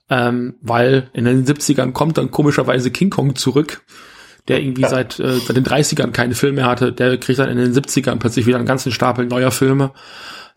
Ähm, 0.09 0.55
weil 0.61 1.09
in 1.13 1.23
den 1.23 1.45
70ern 1.45 1.93
kommt 1.93 2.17
dann 2.17 2.31
komischerweise 2.31 2.91
King 2.91 3.09
Kong 3.09 3.35
zurück 3.35 3.83
der 4.47 4.62
irgendwie 4.62 4.82
ja. 4.82 4.89
seit, 4.89 5.19
äh, 5.19 5.38
seit 5.39 5.56
den 5.56 5.65
30ern 5.65 6.12
keine 6.12 6.36
Filme 6.36 6.58
mehr 6.58 6.65
hatte, 6.65 6.91
der 6.91 7.17
kriegt 7.17 7.39
dann 7.39 7.49
in 7.49 7.58
den 7.58 7.73
70ern 7.73 8.17
plötzlich 8.17 8.45
wieder 8.45 8.58
einen 8.58 8.65
ganzen 8.65 8.91
Stapel 8.91 9.25
neuer 9.25 9.51
Filme. 9.51 9.91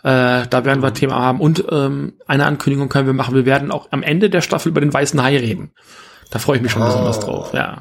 Äh, 0.03 0.47
da 0.49 0.64
werden 0.64 0.83
wir 0.83 0.90
mhm. 0.90 0.94
Thema 0.94 1.18
haben. 1.18 1.40
Und 1.40 1.64
ähm, 1.70 2.14
eine 2.27 2.47
Ankündigung 2.47 2.88
können 2.88 3.07
wir 3.07 3.14
machen. 3.14 3.35
Wir 3.35 3.47
werden 3.47 3.70
auch 3.70 3.88
am 3.90 4.03
Ende 4.03 4.31
der 4.31 4.40
Staffel 4.40 4.68
über 4.68 4.81
den 4.81 4.92
Weißen 4.92 5.23
Hai 5.23 5.37
reden. 5.38 5.73
Da 6.31 6.38
freue 6.38 6.57
ich 6.57 6.62
mich 6.62 6.73
schon 6.73 6.83
ah. 6.83 6.87
besonders 6.87 7.20
drauf. 7.20 7.53
Ja. 7.55 7.81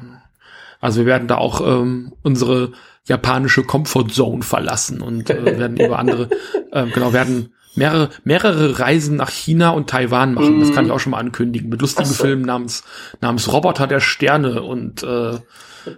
Also 0.80 1.00
wir 1.00 1.06
werden 1.06 1.28
da 1.28 1.36
auch 1.36 1.60
ähm, 1.60 2.12
unsere 2.22 2.72
japanische 3.06 3.62
Comfort 3.62 4.08
Zone 4.10 4.42
verlassen 4.42 5.00
und 5.00 5.28
äh, 5.30 5.44
werden 5.58 5.76
über 5.76 5.98
andere, 5.98 6.28
äh, 6.72 6.86
genau, 6.86 7.12
werden 7.12 7.54
mehrere, 7.76 8.10
mehrere 8.24 8.78
Reisen 8.78 9.16
nach 9.16 9.30
China 9.30 9.70
und 9.70 9.90
Taiwan 9.90 10.34
machen. 10.34 10.60
Das 10.60 10.72
kann 10.72 10.84
ich 10.84 10.90
mhm. 10.90 10.96
auch 10.96 11.00
schon 11.00 11.10
mal 11.10 11.18
ankündigen. 11.18 11.68
Mit 11.68 11.80
lustigen 11.80 12.08
so. 12.08 12.22
Filmen 12.24 12.44
namens, 12.44 12.84
namens 13.20 13.52
Roboter 13.52 13.86
der 13.86 14.00
Sterne 14.00 14.62
und 14.62 15.02
äh, 15.02 15.38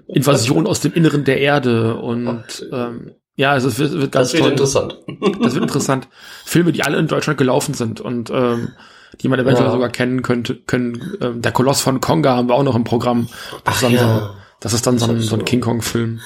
Invasion 0.08 0.66
aus 0.66 0.80
dem 0.80 0.92
Inneren 0.92 1.24
der 1.24 1.40
Erde 1.40 1.96
und 1.96 2.66
ähm, 2.72 3.12
ja, 3.36 3.50
also 3.50 3.68
es 3.68 3.78
wird, 3.78 3.92
wird 3.92 4.12
ganz 4.12 4.30
das 4.30 4.32
wird 4.32 4.42
toll. 4.42 4.52
interessant. 4.52 4.98
Das 5.42 5.54
wird 5.54 5.62
interessant. 5.62 6.08
Filme, 6.44 6.72
die 6.72 6.82
alle 6.82 6.96
in 6.96 7.06
Deutschland 7.06 7.38
gelaufen 7.38 7.74
sind 7.74 8.00
und 8.00 8.30
ähm, 8.30 8.72
die 9.20 9.28
man 9.28 9.38
eventuell 9.38 9.66
ja. 9.66 9.72
sogar 9.72 9.90
kennen 9.90 10.22
könnte, 10.22 10.56
können. 10.56 11.16
Ähm, 11.20 11.42
der 11.42 11.52
Koloss 11.52 11.82
von 11.82 12.00
Konga 12.00 12.34
haben 12.34 12.48
wir 12.48 12.54
auch 12.54 12.62
noch 12.62 12.74
im 12.74 12.84
Programm. 12.84 13.28
Das, 13.28 13.60
Ach, 13.64 13.74
ist, 13.74 13.82
dann 13.82 13.92
ja. 13.92 14.18
so, 14.18 14.30
das 14.60 14.72
ist 14.72 14.86
dann 14.86 14.98
so 14.98 15.10
ein, 15.10 15.20
so 15.20 15.36
ein 15.36 15.44
King 15.44 15.60
Kong 15.60 15.82
Film. 15.82 16.20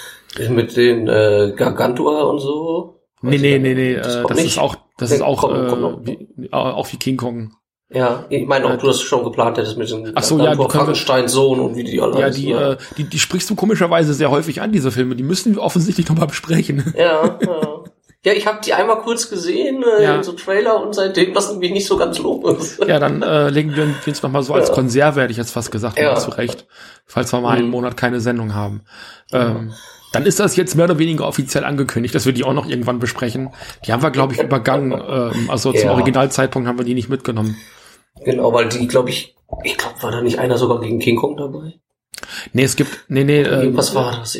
Mit 0.48 0.76
den 0.76 1.08
äh, 1.08 1.52
Gargantua 1.56 2.22
und 2.22 2.38
so. 2.38 2.99
Nee, 3.22 3.38
nee, 3.38 3.58
nee, 3.58 3.74
nee, 3.74 3.96
das, 3.96 4.16
äh, 4.16 4.22
das 4.28 4.44
ist 4.44 4.58
auch, 4.58 4.76
das 4.96 5.10
ist 5.10 5.22
auch, 5.22 5.44
äh, 5.44 6.06
wie, 6.06 6.52
auch 6.52 6.90
wie 6.92 6.96
King 6.96 7.16
Kong. 7.16 7.52
Ja, 7.92 8.24
ich 8.28 8.46
meine 8.46 8.66
auch, 8.66 8.78
du 8.78 8.88
hast 8.88 9.02
schon 9.02 9.24
geplant 9.24 9.58
hättest 9.58 9.76
mit 9.76 9.90
dem 9.90 10.12
Ach 10.14 10.22
so, 10.22 10.38
ja, 10.38 10.54
die 10.54 10.62
Frankenstein-Sohn 10.62 11.58
und 11.58 11.74
wie 11.74 11.82
die 11.82 12.00
alle 12.00 12.20
Ja, 12.20 12.30
die, 12.30 12.52
ne? 12.52 12.78
äh, 12.78 12.94
die, 12.96 13.04
die 13.04 13.18
sprichst 13.18 13.50
du 13.50 13.56
komischerweise 13.56 14.14
sehr 14.14 14.30
häufig 14.30 14.62
an, 14.62 14.70
diese 14.70 14.92
Filme. 14.92 15.16
Die 15.16 15.24
müssen 15.24 15.56
wir 15.56 15.62
offensichtlich 15.62 16.08
nochmal 16.08 16.28
besprechen. 16.28 16.94
Ja, 16.96 17.38
ja. 17.44 17.80
Ja, 18.22 18.34
ich 18.34 18.46
habe 18.46 18.58
die 18.62 18.74
einmal 18.74 18.98
kurz 18.98 19.30
gesehen, 19.30 19.82
äh, 19.82 20.04
ja. 20.04 20.16
in 20.16 20.22
so 20.22 20.32
Trailer 20.32 20.82
und 20.82 20.94
seitdem 20.94 21.32
das 21.32 21.48
irgendwie 21.48 21.70
nicht 21.70 21.86
so 21.86 21.96
ganz 21.96 22.18
los. 22.18 22.78
Ja, 22.86 22.98
dann 22.98 23.22
äh, 23.22 23.48
legen 23.48 23.74
wir 23.74 23.94
uns 24.06 24.22
noch 24.22 24.30
mal 24.30 24.42
so 24.42 24.52
als 24.52 24.68
ja. 24.68 24.74
Konserve, 24.74 25.22
hätte 25.22 25.30
ich 25.30 25.38
jetzt 25.38 25.52
fast 25.52 25.72
gesagt, 25.72 25.98
ja. 25.98 26.14
zu 26.16 26.30
Recht, 26.30 26.66
falls 27.06 27.32
wir 27.32 27.40
mal 27.40 27.56
einen 27.56 27.66
mhm. 27.66 27.72
Monat 27.72 27.96
keine 27.96 28.20
Sendung 28.20 28.54
haben. 28.54 28.82
Ähm, 29.32 29.72
dann 30.12 30.26
ist 30.26 30.40
das 30.40 30.56
jetzt 30.56 30.74
mehr 30.74 30.86
oder 30.86 30.98
weniger 30.98 31.26
offiziell 31.26 31.64
angekündigt, 31.64 32.14
dass 32.14 32.26
wir 32.26 32.32
die 32.32 32.44
auch 32.44 32.52
noch 32.52 32.68
irgendwann 32.68 32.98
besprechen. 32.98 33.50
Die 33.86 33.92
haben 33.92 34.02
wir, 34.02 34.10
glaube 34.10 34.34
ich, 34.34 34.42
übergangen. 34.42 34.92
Ähm, 34.92 35.50
also 35.50 35.72
zum 35.72 35.90
Originalzeitpunkt 35.90 36.68
haben 36.68 36.78
wir 36.78 36.84
die 36.84 36.94
nicht 36.94 37.08
mitgenommen. 37.08 37.56
Genau, 38.24 38.52
weil 38.52 38.68
die, 38.68 38.86
glaube 38.88 39.10
ich, 39.10 39.36
ich 39.64 39.76
glaube, 39.76 40.02
war 40.02 40.10
da 40.10 40.22
nicht 40.22 40.38
einer 40.38 40.58
sogar 40.58 40.80
gegen 40.80 40.98
King 40.98 41.16
Kong 41.16 41.36
dabei? 41.36 41.74
Nee, 42.52 42.64
es 42.64 42.76
gibt, 42.76 43.04
nee, 43.08 43.24
nee. 43.24 43.42
Äh, 43.42 43.76
was 43.76 43.94
war 43.94 44.18
das? 44.18 44.36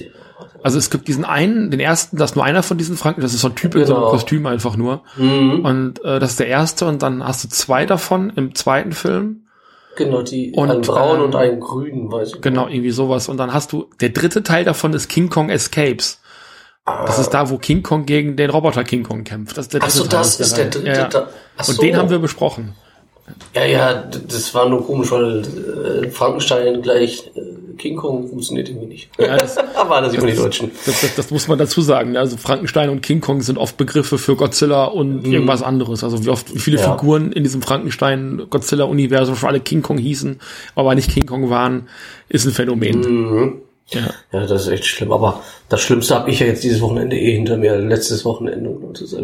Also 0.63 0.79
es 0.79 0.91
gibt 0.91 1.09
diesen 1.09 1.25
einen, 1.25 1.71
den 1.71 1.81
ersten, 1.81 2.17
das 2.17 2.33
ist 2.33 2.37
nur 2.37 2.45
einer 2.45 2.63
von 2.63 2.77
diesen 2.77 2.97
Franken, 2.97 3.23
das 3.23 3.33
ist 3.33 3.41
so 3.41 3.49
ein 3.49 3.55
Typ 3.55 3.73
genau. 3.73 3.83
in 3.83 3.87
so 3.87 3.95
einem 3.95 4.03
genau. 4.03 4.13
Kostüm 4.13 4.47
einfach 4.47 4.77
nur. 4.77 5.03
Mhm. 5.17 5.65
Und 5.65 6.05
äh, 6.05 6.19
das 6.19 6.33
ist 6.33 6.41
der 6.41 6.49
erste 6.49 6.87
und 6.87 7.03
dann 7.03 7.25
hast 7.25 7.45
du 7.45 7.49
zwei 7.49 7.87
davon 7.87 8.31
im 8.37 8.55
zweiten 8.55 8.93
Film. 8.93 9.47
Genau, 10.01 10.23
die 10.23 10.51
und, 10.53 10.71
einen 10.71 10.81
braunen 10.81 11.21
äh, 11.21 11.25
und 11.25 11.37
einen 11.37 11.61
grünen, 11.61 12.11
weiß 12.11 12.35
ich. 12.37 12.41
Genau, 12.41 12.69
irgendwie 12.69 12.91
sowas. 12.91 13.29
Und 13.29 13.37
dann 13.37 13.53
hast 13.53 13.73
du, 13.73 13.91
der 14.01 14.09
dritte 14.09 14.43
Teil 14.43 14.65
davon 14.65 14.95
ist 14.95 15.09
King 15.09 15.29
Kong 15.29 15.51
Escapes. 15.51 16.23
Ah. 16.87 17.05
Das 17.05 17.19
ist 17.19 17.29
da, 17.31 17.51
wo 17.51 17.59
King 17.59 17.83
Kong 17.83 18.07
gegen 18.07 18.35
den 18.35 18.49
Roboter 18.49 18.83
King 18.83 19.03
Kong 19.03 19.25
kämpft. 19.25 19.59
Das 19.59 19.67
ist 19.67 19.75
der 19.75 19.81
dritte 19.81 19.93
Ach 19.93 20.03
so, 20.03 20.09
das 20.09 20.41
ist 20.41 20.57
der 20.57 20.71
dritte. 20.71 20.89
Ja. 20.89 21.05
Teil. 21.05 21.27
So. 21.61 21.73
Und 21.73 21.83
den 21.83 21.99
haben 21.99 22.09
wir 22.09 22.19
besprochen. 22.19 22.75
Ja, 23.55 23.65
ja, 23.65 23.95
das 23.95 24.55
war 24.55 24.69
nur 24.69 24.87
komisch, 24.87 25.11
weil 25.11 25.43
äh, 26.05 26.11
Frankenstein 26.11 26.83
gleich 26.83 27.31
äh, 27.35 27.41
King 27.81 27.97
Kong 27.97 28.29
funktioniert 28.29 28.69
irgendwie 28.69 28.87
nicht. 28.87 29.11
Ja, 29.19 29.37
das, 29.37 29.57
Aber 29.77 30.01
das, 30.03 30.13
das, 30.13 30.25
die 30.25 30.33
Deutschen. 30.35 30.71
Das, 30.85 31.01
das, 31.01 31.15
das, 31.17 31.31
muss 31.31 31.49
man 31.49 31.59
dazu 31.59 31.81
sagen. 31.81 32.17
Also 32.17 32.37
Frankenstein 32.37 32.91
und 32.91 33.01
King 33.01 33.21
Kong 33.21 33.41
sind 33.41 33.59
oft 33.59 33.77
Begriffe 33.77 34.19
für 34.19 34.37
Godzilla 34.37 34.85
und 34.85 35.27
mhm. 35.27 35.33
irgendwas 35.33 35.63
anderes. 35.63 36.05
Also 36.05 36.25
wie 36.25 36.29
oft, 36.29 36.55
wie 36.55 36.59
viele 36.59 36.79
ja. 36.79 36.93
Figuren 36.93 37.33
in 37.33 37.43
diesem 37.43 37.63
Frankenstein-Godzilla-Universum 37.63 39.35
schon 39.35 39.49
alle 39.49 39.61
King 39.61 39.83
Kong 39.83 39.99
hießen, 39.99 40.41
aber 40.75 40.95
nicht 40.95 41.11
King 41.11 41.27
Kong 41.27 41.51
waren, 41.51 41.89
ist 42.29 42.47
ein 42.47 42.53
Phänomen. 42.53 43.01
Mhm. 43.01 43.63
Ja. 43.89 44.11
ja, 44.33 44.47
das 44.47 44.67
ist 44.67 44.69
echt 44.69 44.85
schlimm. 44.85 45.11
Aber 45.11 45.43
das 45.69 45.81
Schlimmste 45.81 46.15
habe 46.15 46.31
ich 46.31 46.39
ja 46.41 46.47
jetzt 46.47 46.63
dieses 46.63 46.81
Wochenende 46.81 47.17
eh 47.17 47.33
hinter 47.33 47.57
mir, 47.57 47.77
letztes 47.79 48.25
Wochenende. 48.25 48.71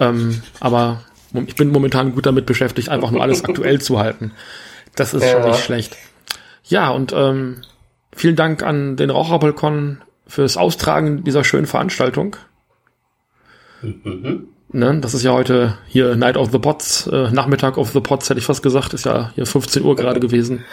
Ähm, 0.00 0.42
aber 0.60 1.02
ich 1.46 1.56
bin 1.56 1.70
momentan 1.70 2.14
gut 2.14 2.26
damit 2.26 2.46
beschäftigt, 2.46 2.88
einfach 2.88 3.10
nur 3.10 3.22
alles 3.22 3.44
aktuell 3.44 3.80
zu 3.80 3.98
halten. 3.98 4.32
Das 4.94 5.12
ist 5.12 5.24
ja. 5.24 5.32
schon 5.32 5.50
nicht 5.50 5.64
schlecht. 5.64 5.96
Ja, 6.64 6.90
und 6.90 7.12
ähm, 7.12 7.62
vielen 8.14 8.36
Dank 8.36 8.62
an 8.62 8.96
den 8.96 9.10
Raucherbalkon 9.10 9.98
fürs 10.26 10.56
Austragen 10.56 11.24
dieser 11.24 11.44
schönen 11.44 11.66
Veranstaltung. 11.66 12.36
Mhm. 13.82 14.48
Ne, 14.72 14.98
das 15.00 15.14
ist 15.14 15.22
ja 15.22 15.32
heute 15.32 15.78
hier 15.86 16.16
Night 16.16 16.36
of 16.36 16.50
the 16.50 16.58
Pots, 16.58 17.06
äh, 17.06 17.30
Nachmittag 17.30 17.78
of 17.78 17.92
the 17.92 18.00
Pots, 18.00 18.28
hätte 18.28 18.40
ich 18.40 18.46
fast 18.46 18.62
gesagt, 18.62 18.92
ist 18.92 19.04
ja 19.04 19.30
hier 19.34 19.46
15 19.46 19.84
Uhr 19.84 19.94
gerade 19.94 20.20
gewesen. 20.20 20.64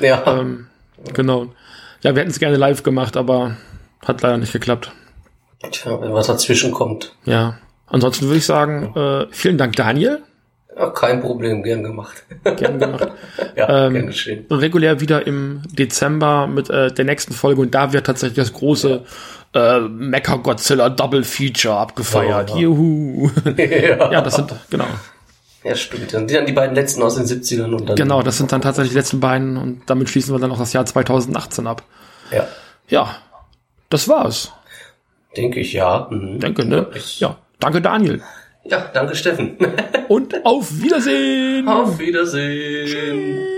Ja. 0.00 0.22
Ähm, 0.26 0.68
genau. 1.12 1.52
Ja, 2.00 2.14
wir 2.14 2.20
hätten 2.20 2.30
es 2.30 2.38
gerne 2.38 2.56
live 2.56 2.82
gemacht, 2.82 3.16
aber 3.16 3.56
hat 4.04 4.22
leider 4.22 4.38
nicht 4.38 4.52
geklappt. 4.52 4.92
Tja, 5.70 6.00
wenn 6.00 6.12
was 6.12 6.26
dazwischen 6.26 6.72
kommt. 6.72 7.14
Ja. 7.24 7.58
Ansonsten 7.86 8.26
würde 8.26 8.38
ich 8.38 8.46
sagen, 8.46 8.96
äh, 8.96 9.26
vielen 9.30 9.58
Dank, 9.58 9.76
Daniel. 9.76 10.22
Ja, 10.76 10.90
kein 10.90 11.20
Problem, 11.20 11.62
gern 11.62 11.82
gemacht. 11.82 12.24
Gern 12.56 12.78
gemacht. 12.78 13.08
ja, 13.56 13.86
ähm, 13.86 13.94
gern 13.94 14.06
geschehen. 14.06 14.46
Regulär 14.50 15.00
wieder 15.00 15.26
im 15.26 15.62
Dezember 15.70 16.46
mit 16.46 16.70
äh, 16.70 16.92
der 16.92 17.04
nächsten 17.04 17.34
Folge 17.34 17.60
und 17.60 17.74
da 17.74 17.92
wird 17.92 18.06
tatsächlich 18.06 18.36
das 18.36 18.52
große 18.52 19.04
ja. 19.54 19.76
äh, 19.76 19.80
Mecha 19.80 20.36
Godzilla 20.36 20.88
Double 20.88 21.24
Feature 21.24 21.76
abgefeiert. 21.76 22.50
Ja, 22.50 22.56
Juhu. 22.56 23.30
ja. 23.56 24.12
ja, 24.12 24.20
das 24.22 24.36
sind, 24.36 24.54
genau. 24.70 24.86
Ja, 25.62 25.74
stimmt. 25.74 26.12
Dann 26.12 26.26
die, 26.26 26.34
dann 26.34 26.46
die 26.46 26.52
beiden 26.52 26.74
letzten 26.74 27.02
aus 27.02 27.16
den 27.16 27.24
70ern 27.24 27.72
und 27.74 27.88
dann. 27.88 27.96
Genau, 27.96 28.22
das 28.22 28.38
sind 28.38 28.50
dann 28.50 28.62
tatsächlich 28.62 28.92
die 28.92 28.98
letzten 28.98 29.20
beiden 29.20 29.56
und 29.56 29.82
damit 29.86 30.08
schließen 30.08 30.34
wir 30.34 30.40
dann 30.40 30.50
auch 30.50 30.58
das 30.58 30.72
Jahr 30.72 30.86
2018 30.86 31.66
ab. 31.66 31.82
Ja. 32.30 32.48
Ja, 32.88 33.16
das 33.90 34.08
war's. 34.08 34.52
Denke 35.36 35.60
ich, 35.60 35.72
ja. 35.72 36.08
Mhm. 36.10 36.40
Denke, 36.40 36.64
ne? 36.64 36.88
Ja. 37.18 37.36
Danke, 37.60 37.80
Daniel. 37.80 38.22
Ja, 38.64 38.90
danke, 38.92 39.14
Steffen. 39.14 39.56
Und 40.08 40.44
auf 40.44 40.70
Wiedersehen. 40.80 41.66
Auf 41.66 41.98
Wiedersehen. 41.98 42.86
Tschüss. 42.86 43.51